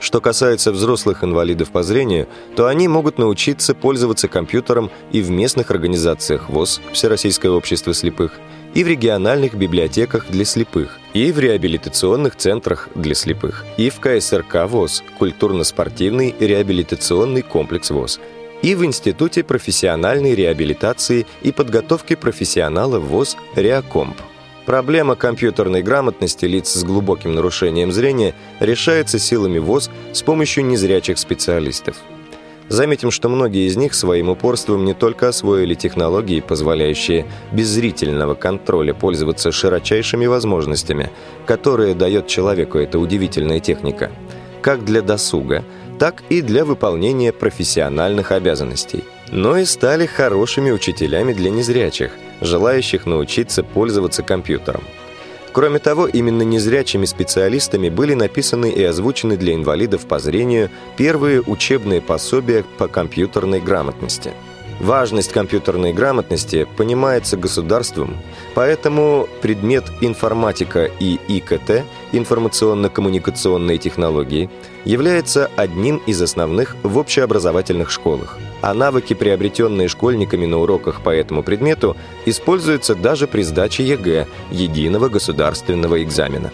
Что 0.00 0.20
касается 0.20 0.70
взрослых 0.72 1.24
инвалидов 1.24 1.70
по 1.70 1.82
зрению, 1.82 2.28
то 2.54 2.66
они 2.66 2.86
могут 2.86 3.18
научиться 3.18 3.74
пользоваться 3.74 4.28
компьютером 4.28 4.90
и 5.10 5.20
в 5.20 5.30
местных 5.30 5.70
организациях 5.70 6.48
ВОЗ, 6.48 6.80
Всероссийское 6.92 7.50
общество 7.50 7.92
слепых, 7.92 8.32
и 8.78 8.84
в 8.84 8.86
региональных 8.86 9.54
библиотеках 9.54 10.28
для 10.30 10.44
слепых, 10.44 11.00
и 11.12 11.32
в 11.32 11.40
реабилитационных 11.40 12.36
центрах 12.36 12.88
для 12.94 13.16
слепых, 13.16 13.64
и 13.76 13.90
в 13.90 13.98
КСРК 13.98 14.68
ВОЗ, 14.68 15.02
культурно-спортивный 15.18 16.32
реабилитационный 16.38 17.42
комплекс 17.42 17.90
ВОЗ, 17.90 18.20
и 18.62 18.76
в 18.76 18.84
Институте 18.84 19.42
профессиональной 19.42 20.36
реабилитации 20.36 21.26
и 21.42 21.50
подготовки 21.50 22.14
профессионалов 22.14 23.02
ВОЗ 23.02 23.36
«Реакомп». 23.56 24.16
Проблема 24.64 25.16
компьютерной 25.16 25.82
грамотности 25.82 26.44
лиц 26.44 26.72
с 26.72 26.84
глубоким 26.84 27.34
нарушением 27.34 27.90
зрения 27.90 28.36
решается 28.60 29.18
силами 29.18 29.58
ВОЗ 29.58 29.90
с 30.12 30.22
помощью 30.22 30.64
незрячих 30.64 31.18
специалистов. 31.18 31.96
Заметим, 32.68 33.10
что 33.10 33.28
многие 33.28 33.66
из 33.66 33.76
них 33.76 33.94
своим 33.94 34.28
упорством 34.28 34.84
не 34.84 34.92
только 34.92 35.28
освоили 35.28 35.74
технологии, 35.74 36.40
позволяющие 36.40 37.26
без 37.50 37.68
зрительного 37.68 38.34
контроля 38.34 38.92
пользоваться 38.92 39.52
широчайшими 39.52 40.26
возможностями, 40.26 41.10
которые 41.46 41.94
дает 41.94 42.26
человеку 42.26 42.78
эта 42.78 42.98
удивительная 42.98 43.60
техника, 43.60 44.10
как 44.60 44.84
для 44.84 45.00
досуга, 45.00 45.64
так 45.98 46.22
и 46.28 46.42
для 46.42 46.64
выполнения 46.64 47.32
профессиональных 47.32 48.32
обязанностей, 48.32 49.02
но 49.32 49.56
и 49.56 49.64
стали 49.64 50.06
хорошими 50.06 50.70
учителями 50.70 51.32
для 51.32 51.50
незрячих, 51.50 52.12
желающих 52.42 53.06
научиться 53.06 53.62
пользоваться 53.62 54.22
компьютером. 54.22 54.82
Кроме 55.52 55.78
того, 55.78 56.06
именно 56.06 56.42
незрячими 56.42 57.06
специалистами 57.06 57.88
были 57.88 58.14
написаны 58.14 58.70
и 58.70 58.82
озвучены 58.82 59.36
для 59.36 59.54
инвалидов 59.54 60.06
по 60.06 60.18
зрению 60.18 60.70
первые 60.96 61.40
учебные 61.40 62.00
пособия 62.00 62.64
по 62.76 62.86
компьютерной 62.86 63.60
грамотности. 63.60 64.32
Важность 64.80 65.32
компьютерной 65.32 65.92
грамотности 65.92 66.66
понимается 66.76 67.36
государством, 67.36 68.16
поэтому 68.54 69.28
предмет 69.42 69.84
информатика 70.00 70.84
и 70.84 71.18
ИКТ, 71.28 71.84
информационно-коммуникационные 72.12 73.78
технологии, 73.78 74.48
является 74.84 75.50
одним 75.56 75.96
из 76.06 76.22
основных 76.22 76.76
в 76.82 76.96
общеобразовательных 76.98 77.90
школах– 77.90 78.38
а 78.60 78.74
навыки, 78.74 79.14
приобретенные 79.14 79.88
школьниками 79.88 80.46
на 80.46 80.58
уроках 80.58 81.00
по 81.02 81.10
этому 81.10 81.42
предмету, 81.42 81.96
используются 82.26 82.94
даже 82.94 83.26
при 83.26 83.42
сдаче 83.42 83.84
ЕГЭ, 83.84 84.26
единого 84.50 85.08
государственного 85.08 86.02
экзамена. 86.02 86.50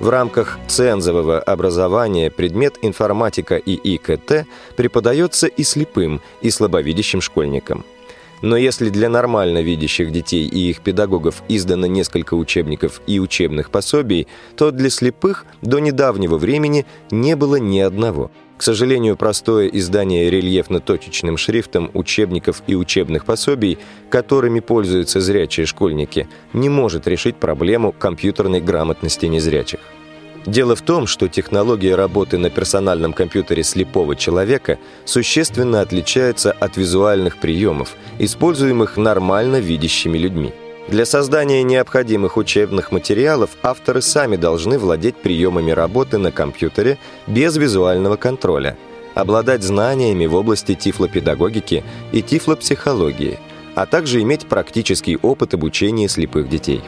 В 0.00 0.10
рамках 0.10 0.58
цензового 0.68 1.40
образования 1.40 2.30
предмет 2.30 2.76
информатика 2.82 3.56
и 3.56 3.74
ИКТ 3.74 4.46
преподается 4.76 5.46
и 5.46 5.62
слепым, 5.62 6.20
и 6.42 6.50
слабовидящим 6.50 7.22
школьникам. 7.22 7.84
Но 8.42 8.56
если 8.56 8.90
для 8.90 9.08
нормально 9.08 9.62
видящих 9.62 10.12
детей 10.12 10.46
и 10.46 10.70
их 10.70 10.80
педагогов 10.80 11.42
издано 11.48 11.86
несколько 11.86 12.34
учебников 12.34 13.00
и 13.06 13.18
учебных 13.18 13.70
пособий, 13.70 14.26
то 14.56 14.70
для 14.70 14.90
слепых 14.90 15.46
до 15.62 15.78
недавнего 15.78 16.38
времени 16.38 16.86
не 17.10 17.36
было 17.36 17.56
ни 17.56 17.80
одного– 17.80 18.30
к 18.56 18.62
сожалению, 18.62 19.16
простое 19.16 19.68
издание 19.68 20.30
рельефно-точечным 20.30 21.36
шрифтом 21.36 21.90
учебников 21.92 22.62
и 22.66 22.74
учебных 22.74 23.26
пособий, 23.26 23.78
которыми 24.08 24.60
пользуются 24.60 25.20
зрячие 25.20 25.66
школьники, 25.66 26.26
не 26.54 26.70
может 26.70 27.06
решить 27.06 27.36
проблему 27.36 27.92
компьютерной 27.92 28.62
грамотности 28.62 29.26
незрячих. 29.26 29.80
Дело 30.46 30.76
в 30.76 30.82
том, 30.82 31.08
что 31.08 31.26
технология 31.28 31.96
работы 31.96 32.38
на 32.38 32.50
персональном 32.50 33.12
компьютере 33.12 33.64
слепого 33.64 34.14
человека 34.14 34.78
существенно 35.04 35.80
отличается 35.80 36.52
от 36.52 36.76
визуальных 36.76 37.38
приемов, 37.38 37.96
используемых 38.20 38.96
нормально 38.96 39.58
видящими 39.58 40.16
людьми. 40.16 40.54
Для 40.86 41.04
создания 41.04 41.64
необходимых 41.64 42.36
учебных 42.36 42.92
материалов 42.92 43.50
авторы 43.64 44.00
сами 44.00 44.36
должны 44.36 44.78
владеть 44.78 45.16
приемами 45.16 45.72
работы 45.72 46.16
на 46.16 46.30
компьютере 46.30 46.98
без 47.26 47.56
визуального 47.56 48.14
контроля, 48.14 48.78
обладать 49.16 49.64
знаниями 49.64 50.26
в 50.26 50.36
области 50.36 50.76
тифлопедагогики 50.76 51.82
и 52.12 52.22
тифлопсихологии, 52.22 53.40
а 53.74 53.84
также 53.84 54.22
иметь 54.22 54.46
практический 54.46 55.16
опыт 55.16 55.54
обучения 55.54 56.08
слепых 56.08 56.48
детей. 56.48 56.82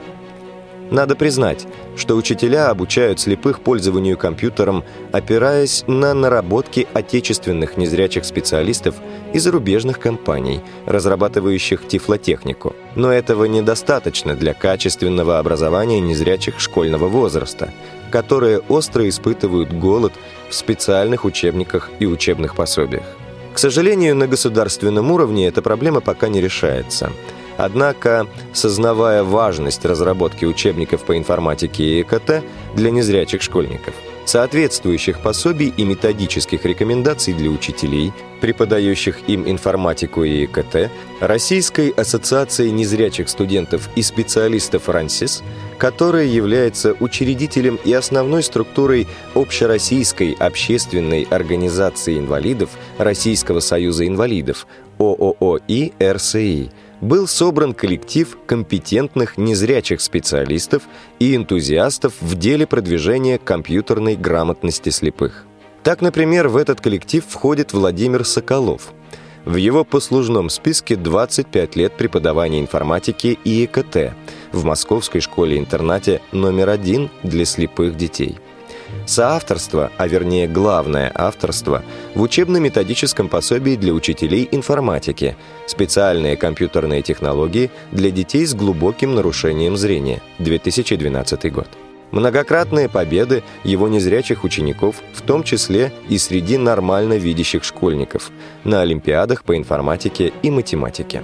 Надо 0.90 1.16
признать, 1.16 1.66
что 1.96 2.14
учителя 2.14 2.70
обучают 2.70 3.20
слепых 3.20 3.60
пользованию 3.60 4.16
компьютером, 4.16 4.84
опираясь 5.12 5.84
на 5.86 6.14
наработки 6.14 6.86
отечественных 6.94 7.76
незрячих 7.76 8.24
специалистов 8.24 8.94
и 9.34 9.38
зарубежных 9.38 9.98
компаний, 9.98 10.60
разрабатывающих 10.86 11.86
тифлотехнику. 11.86 12.74
Но 12.94 13.12
этого 13.12 13.44
недостаточно 13.44 14.34
для 14.34 14.54
качественного 14.54 15.38
образования 15.38 16.00
незрячих 16.00 16.58
школьного 16.58 17.08
возраста, 17.08 17.70
которые 18.10 18.60
остро 18.60 19.06
испытывают 19.08 19.72
голод 19.72 20.14
в 20.48 20.54
специальных 20.54 21.26
учебниках 21.26 21.90
и 21.98 22.06
учебных 22.06 22.54
пособиях. 22.54 23.04
К 23.52 23.58
сожалению, 23.58 24.16
на 24.16 24.26
государственном 24.26 25.10
уровне 25.10 25.48
эта 25.48 25.60
проблема 25.60 26.00
пока 26.00 26.28
не 26.28 26.40
решается– 26.40 27.12
Однако, 27.58 28.28
сознавая 28.54 29.24
важность 29.24 29.84
разработки 29.84 30.44
учебников 30.44 31.02
по 31.02 31.18
информатике 31.18 31.84
и 31.84 32.02
ЭКТ 32.02 32.44
для 32.76 32.92
незрячих 32.92 33.42
школьников, 33.42 33.94
соответствующих 34.24 35.20
пособий 35.20 35.74
и 35.76 35.84
методических 35.84 36.64
рекомендаций 36.64 37.34
для 37.34 37.50
учителей, 37.50 38.12
преподающих 38.40 39.28
им 39.28 39.50
информатику 39.50 40.22
и 40.22 40.44
ЭКТ, 40.44 40.88
Российской 41.18 41.88
ассоциации 41.88 42.68
незрячих 42.68 43.28
студентов 43.28 43.88
и 43.96 44.02
специалистов 44.02 44.88
РАНСИС, 44.88 45.42
которая 45.78 46.26
является 46.26 46.94
учредителем 47.00 47.80
и 47.84 47.92
основной 47.92 48.44
структурой 48.44 49.08
Общероссийской 49.34 50.36
общественной 50.38 51.26
организации 51.28 52.18
инвалидов 52.18 52.70
Российского 52.98 53.58
союза 53.58 54.06
инвалидов 54.06 54.68
ОООИ 55.00 55.92
РСИ– 56.00 56.70
был 57.00 57.26
собран 57.26 57.74
коллектив 57.74 58.36
компетентных 58.46 59.38
незрячих 59.38 60.00
специалистов 60.00 60.82
и 61.18 61.34
энтузиастов 61.34 62.14
в 62.20 62.36
деле 62.36 62.66
продвижения 62.66 63.38
компьютерной 63.38 64.16
грамотности 64.16 64.90
слепых. 64.90 65.44
Так, 65.82 66.00
например, 66.00 66.48
в 66.48 66.56
этот 66.56 66.80
коллектив 66.80 67.24
входит 67.26 67.72
Владимир 67.72 68.24
Соколов. 68.24 68.92
В 69.44 69.56
его 69.56 69.84
послужном 69.84 70.50
списке 70.50 70.96
25 70.96 71.76
лет 71.76 71.96
преподавания 71.96 72.60
информатики 72.60 73.38
и 73.44 73.64
ИКТ 73.64 74.14
в 74.52 74.64
Московской 74.64 75.20
школе-интернате 75.20 76.20
номер 76.32 76.68
один 76.68 77.10
для 77.22 77.44
слепых 77.44 77.96
детей– 77.96 78.38
соавторство, 79.06 79.90
а 79.96 80.08
вернее 80.08 80.48
главное 80.48 81.10
авторство, 81.14 81.82
в 82.14 82.22
учебно-методическом 82.22 83.28
пособии 83.28 83.76
для 83.76 83.92
учителей 83.92 84.48
информатики, 84.50 85.36
специальные 85.66 86.36
компьютерные 86.36 87.02
технологии 87.02 87.70
для 87.92 88.10
детей 88.10 88.46
с 88.46 88.54
глубоким 88.54 89.14
нарушением 89.14 89.76
зрения, 89.76 90.20
2012 90.38 91.52
год. 91.52 91.68
Многократные 92.10 92.88
победы 92.88 93.42
его 93.64 93.86
незрячих 93.88 94.44
учеников, 94.44 95.02
в 95.12 95.20
том 95.20 95.42
числе 95.42 95.92
и 96.08 96.16
среди 96.16 96.56
нормально 96.56 97.14
видящих 97.14 97.64
школьников, 97.64 98.30
на 98.64 98.80
олимпиадах 98.80 99.44
по 99.44 99.56
информатике 99.56 100.32
и 100.42 100.50
математике. 100.50 101.22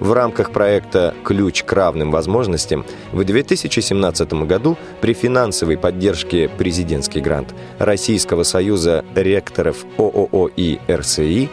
В 0.00 0.12
рамках 0.12 0.50
проекта 0.50 1.14
«Ключ 1.24 1.62
к 1.62 1.72
равным 1.74 2.10
возможностям» 2.10 2.86
в 3.12 3.22
2017 3.22 4.32
году 4.46 4.78
при 5.02 5.12
финансовой 5.12 5.76
поддержке 5.76 6.48
президентский 6.48 7.20
грант 7.20 7.54
Российского 7.78 8.42
союза 8.42 9.04
ректоров 9.14 9.84
ООО 9.98 10.50
и 10.56 10.78
РСИ 10.90 11.50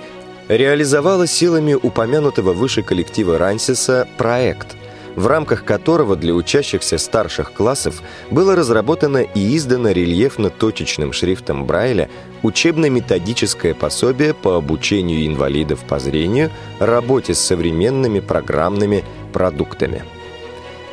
реализовала 0.47 1.27
силами 1.27 1.73
упомянутого 1.73 2.53
выше 2.53 2.83
коллектива 2.83 3.37
Рансиса 3.37 4.07
проект– 4.17 4.77
в 5.17 5.25
рамках 5.25 5.65
которого 5.65 6.15
для 6.15 6.33
учащихся 6.33 6.99
старших 6.99 7.51
классов 7.51 8.01
было 8.29 8.55
разработано 8.55 9.17
и 9.17 9.57
издано 9.57 9.89
рельефно-точечным 9.89 11.11
шрифтом 11.11 11.65
Брайля 11.65 12.09
учебно-методическое 12.43 13.73
пособие 13.73 14.35
по 14.35 14.55
обучению 14.55 15.25
инвалидов 15.25 15.79
по 15.89 15.97
зрению 15.97 16.51
работе 16.79 17.33
с 17.33 17.39
современными 17.39 18.19
программными 18.19 19.03
продуктами. 19.33 20.03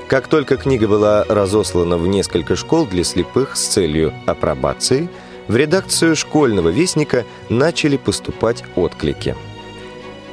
Как 0.09 0.27
только 0.27 0.57
книга 0.57 0.89
была 0.89 1.25
разослана 1.25 1.99
в 1.99 2.07
несколько 2.07 2.57
школ 2.57 2.87
для 2.87 3.05
слепых 3.05 3.57
с 3.57 3.67
целью 3.67 4.15
апробации, 4.25 5.11
в 5.49 5.57
редакцию 5.57 6.17
школьного 6.17 6.71
вестника 6.71 7.25
начали 7.51 7.99
поступать 7.99 8.65
отклики– 8.75 9.37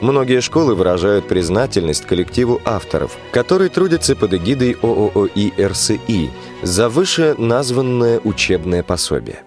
Многие 0.01 0.41
школы 0.41 0.73
выражают 0.73 1.27
признательность 1.27 2.07
коллективу 2.07 2.59
авторов, 2.65 3.17
которые 3.31 3.69
трудятся 3.69 4.15
под 4.15 4.33
эгидой 4.33 4.75
ООО 4.81 5.27
и 5.27 5.51
РСИ 5.63 6.31
за 6.63 6.89
вышеназванное 6.89 8.19
учебное 8.23 8.81
пособие. 8.81 9.43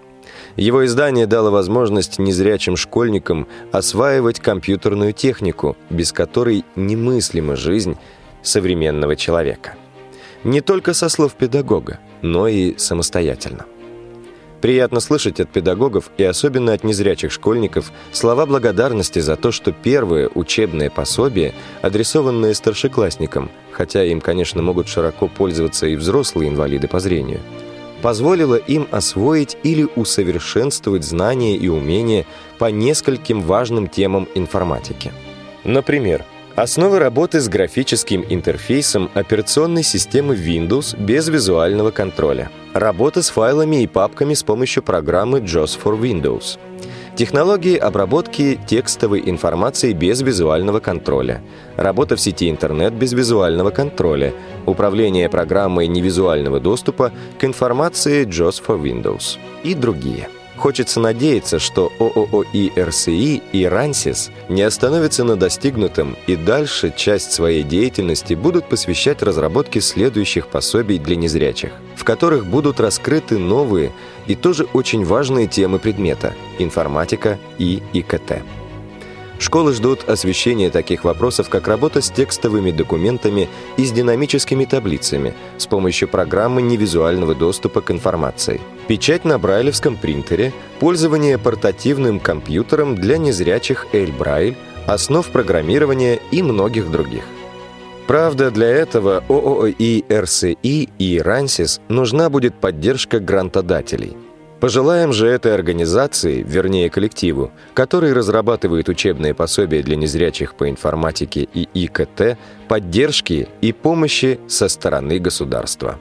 Его 0.54 0.86
издание 0.86 1.26
дало 1.26 1.50
возможность 1.50 2.20
незрячим 2.20 2.76
школьникам 2.76 3.48
осваивать 3.72 4.38
компьютерную 4.38 5.12
технику, 5.12 5.76
без 5.90 6.12
которой 6.12 6.64
немыслима 6.76 7.56
жизнь 7.56 7.96
современного 8.42 9.16
человека. 9.16 9.74
Не 10.44 10.60
только 10.60 10.94
со 10.94 11.08
слов 11.08 11.34
педагога, 11.34 11.98
но 12.22 12.46
и 12.46 12.78
самостоятельно. 12.78 13.66
Приятно 14.64 15.00
слышать 15.00 15.40
от 15.40 15.50
педагогов 15.50 16.10
и 16.16 16.24
особенно 16.24 16.72
от 16.72 16.84
незрячих 16.84 17.30
школьников 17.30 17.92
слова 18.12 18.46
благодарности 18.46 19.18
за 19.18 19.36
то, 19.36 19.52
что 19.52 19.72
первое 19.72 20.30
учебное 20.34 20.88
пособие, 20.88 21.52
адресованное 21.82 22.54
старшеклассникам, 22.54 23.50
хотя 23.72 24.02
им, 24.04 24.22
конечно, 24.22 24.62
могут 24.62 24.88
широко 24.88 25.28
пользоваться 25.28 25.86
и 25.86 25.96
взрослые 25.96 26.48
инвалиды 26.48 26.88
по 26.88 26.98
зрению, 26.98 27.40
позволило 28.00 28.54
им 28.54 28.88
освоить 28.90 29.58
или 29.64 29.86
усовершенствовать 29.96 31.04
знания 31.04 31.58
и 31.58 31.68
умения 31.68 32.24
по 32.58 32.70
нескольким 32.70 33.42
важным 33.42 33.86
темам 33.86 34.26
информатики. 34.34 35.12
Например, 35.64 36.24
Основы 36.56 37.00
работы 37.00 37.40
с 37.40 37.48
графическим 37.48 38.24
интерфейсом 38.28 39.10
операционной 39.14 39.82
системы 39.82 40.36
Windows 40.36 40.96
без 40.96 41.28
визуального 41.28 41.90
контроля. 41.90 42.48
Работа 42.74 43.22
с 43.22 43.30
файлами 43.30 43.82
и 43.82 43.88
папками 43.88 44.34
с 44.34 44.44
помощью 44.44 44.84
программы 44.84 45.40
JAWS 45.40 45.76
for 45.82 46.00
Windows. 46.00 46.60
Технологии 47.16 47.76
обработки 47.76 48.56
текстовой 48.68 49.28
информации 49.28 49.92
без 49.94 50.22
визуального 50.22 50.78
контроля. 50.78 51.42
Работа 51.76 52.14
в 52.14 52.20
сети 52.20 52.48
интернет 52.48 52.92
без 52.92 53.12
визуального 53.12 53.70
контроля. 53.70 54.32
Управление 54.64 55.28
программой 55.28 55.88
невизуального 55.88 56.60
доступа 56.60 57.10
к 57.36 57.42
информации 57.42 58.24
JAWS 58.26 58.62
for 58.64 58.80
Windows. 58.80 59.38
И 59.64 59.74
другие. 59.74 60.28
Хочется 60.56 61.00
надеяться, 61.00 61.58
что 61.58 61.92
ООО 61.98 62.44
и 62.52 62.72
РСИ 62.76 63.42
и 63.52 63.64
РАНСИС 63.64 64.30
не 64.48 64.62
остановятся 64.62 65.24
на 65.24 65.36
достигнутом 65.36 66.16
и 66.26 66.36
дальше 66.36 66.92
часть 66.96 67.32
своей 67.32 67.64
деятельности 67.64 68.34
будут 68.34 68.68
посвящать 68.68 69.22
разработке 69.22 69.80
следующих 69.80 70.46
пособий 70.46 70.98
для 70.98 71.16
незрячих, 71.16 71.72
в 71.96 72.04
которых 72.04 72.46
будут 72.46 72.78
раскрыты 72.78 73.36
новые 73.36 73.92
и 74.26 74.36
тоже 74.36 74.66
очень 74.72 75.04
важные 75.04 75.48
темы 75.48 75.78
предмета– 75.78 76.34
информатика 76.58 77.38
и 77.58 77.82
ИКТ. 77.92 78.42
Школы 79.40 79.74
ждут 79.74 80.08
освещения 80.08 80.70
таких 80.70 81.04
вопросов, 81.04 81.48
как 81.48 81.66
работа 81.66 82.00
с 82.00 82.10
текстовыми 82.10 82.70
документами 82.70 83.48
и 83.76 83.84
с 83.84 83.90
динамическими 83.90 84.64
таблицами 84.64 85.34
с 85.58 85.66
помощью 85.66 86.08
программы 86.08 86.62
невизуального 86.62 87.34
доступа 87.34 87.80
к 87.80 87.90
информации, 87.90 88.60
печать 88.86 89.24
на 89.24 89.38
брайлевском 89.38 89.96
принтере, 89.96 90.52
пользование 90.80 91.38
портативным 91.38 92.20
компьютером 92.20 92.94
для 92.94 93.18
незрячих 93.18 93.86
Эль-Брайль, 93.92 94.56
основ 94.86 95.26
программирования 95.26 96.20
и 96.30 96.42
многих 96.42 96.90
других. 96.90 97.24
Правда, 98.06 98.50
для 98.50 98.68
этого 98.68 99.24
ООИ 99.28 100.04
РСИ 100.10 100.58
и 100.62 101.20
РАНСИС 101.24 101.80
нужна 101.88 102.28
будет 102.28 102.54
поддержка 102.54 103.18
грантодателей– 103.18 104.16
Пожелаем 104.64 105.12
же 105.12 105.26
этой 105.26 105.52
организации, 105.52 106.42
вернее 106.42 106.88
коллективу, 106.88 107.52
который 107.74 108.14
разрабатывает 108.14 108.88
учебные 108.88 109.34
пособия 109.34 109.82
для 109.82 109.94
незрячих 109.94 110.54
по 110.54 110.70
информатике 110.70 111.46
и 111.52 111.68
ИКТ, 111.74 112.38
поддержки 112.66 113.46
и 113.60 113.72
помощи 113.74 114.40
со 114.48 114.68
стороны 114.68 115.18
государства. 115.18 115.98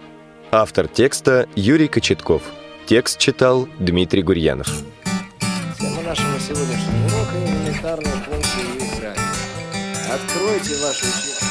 Автор 0.49 0.87
текста 0.87 1.49
Юрий 1.55 1.89
Кочетков. 1.89 2.41
Текст 2.85 3.17
читал 3.17 3.69
Дмитрий 3.79 4.23
Гурьянов. 4.23 4.67
Тема 5.79 6.01
нашего 6.01 6.37
сегодняшнего 6.37 7.05
урока– 7.05 7.37
элементарные 7.45 8.13
функции 8.25 8.77
и. 8.77 9.15
Откройте 10.11 10.75
ваши 10.83 11.05
учебники. 11.05 11.42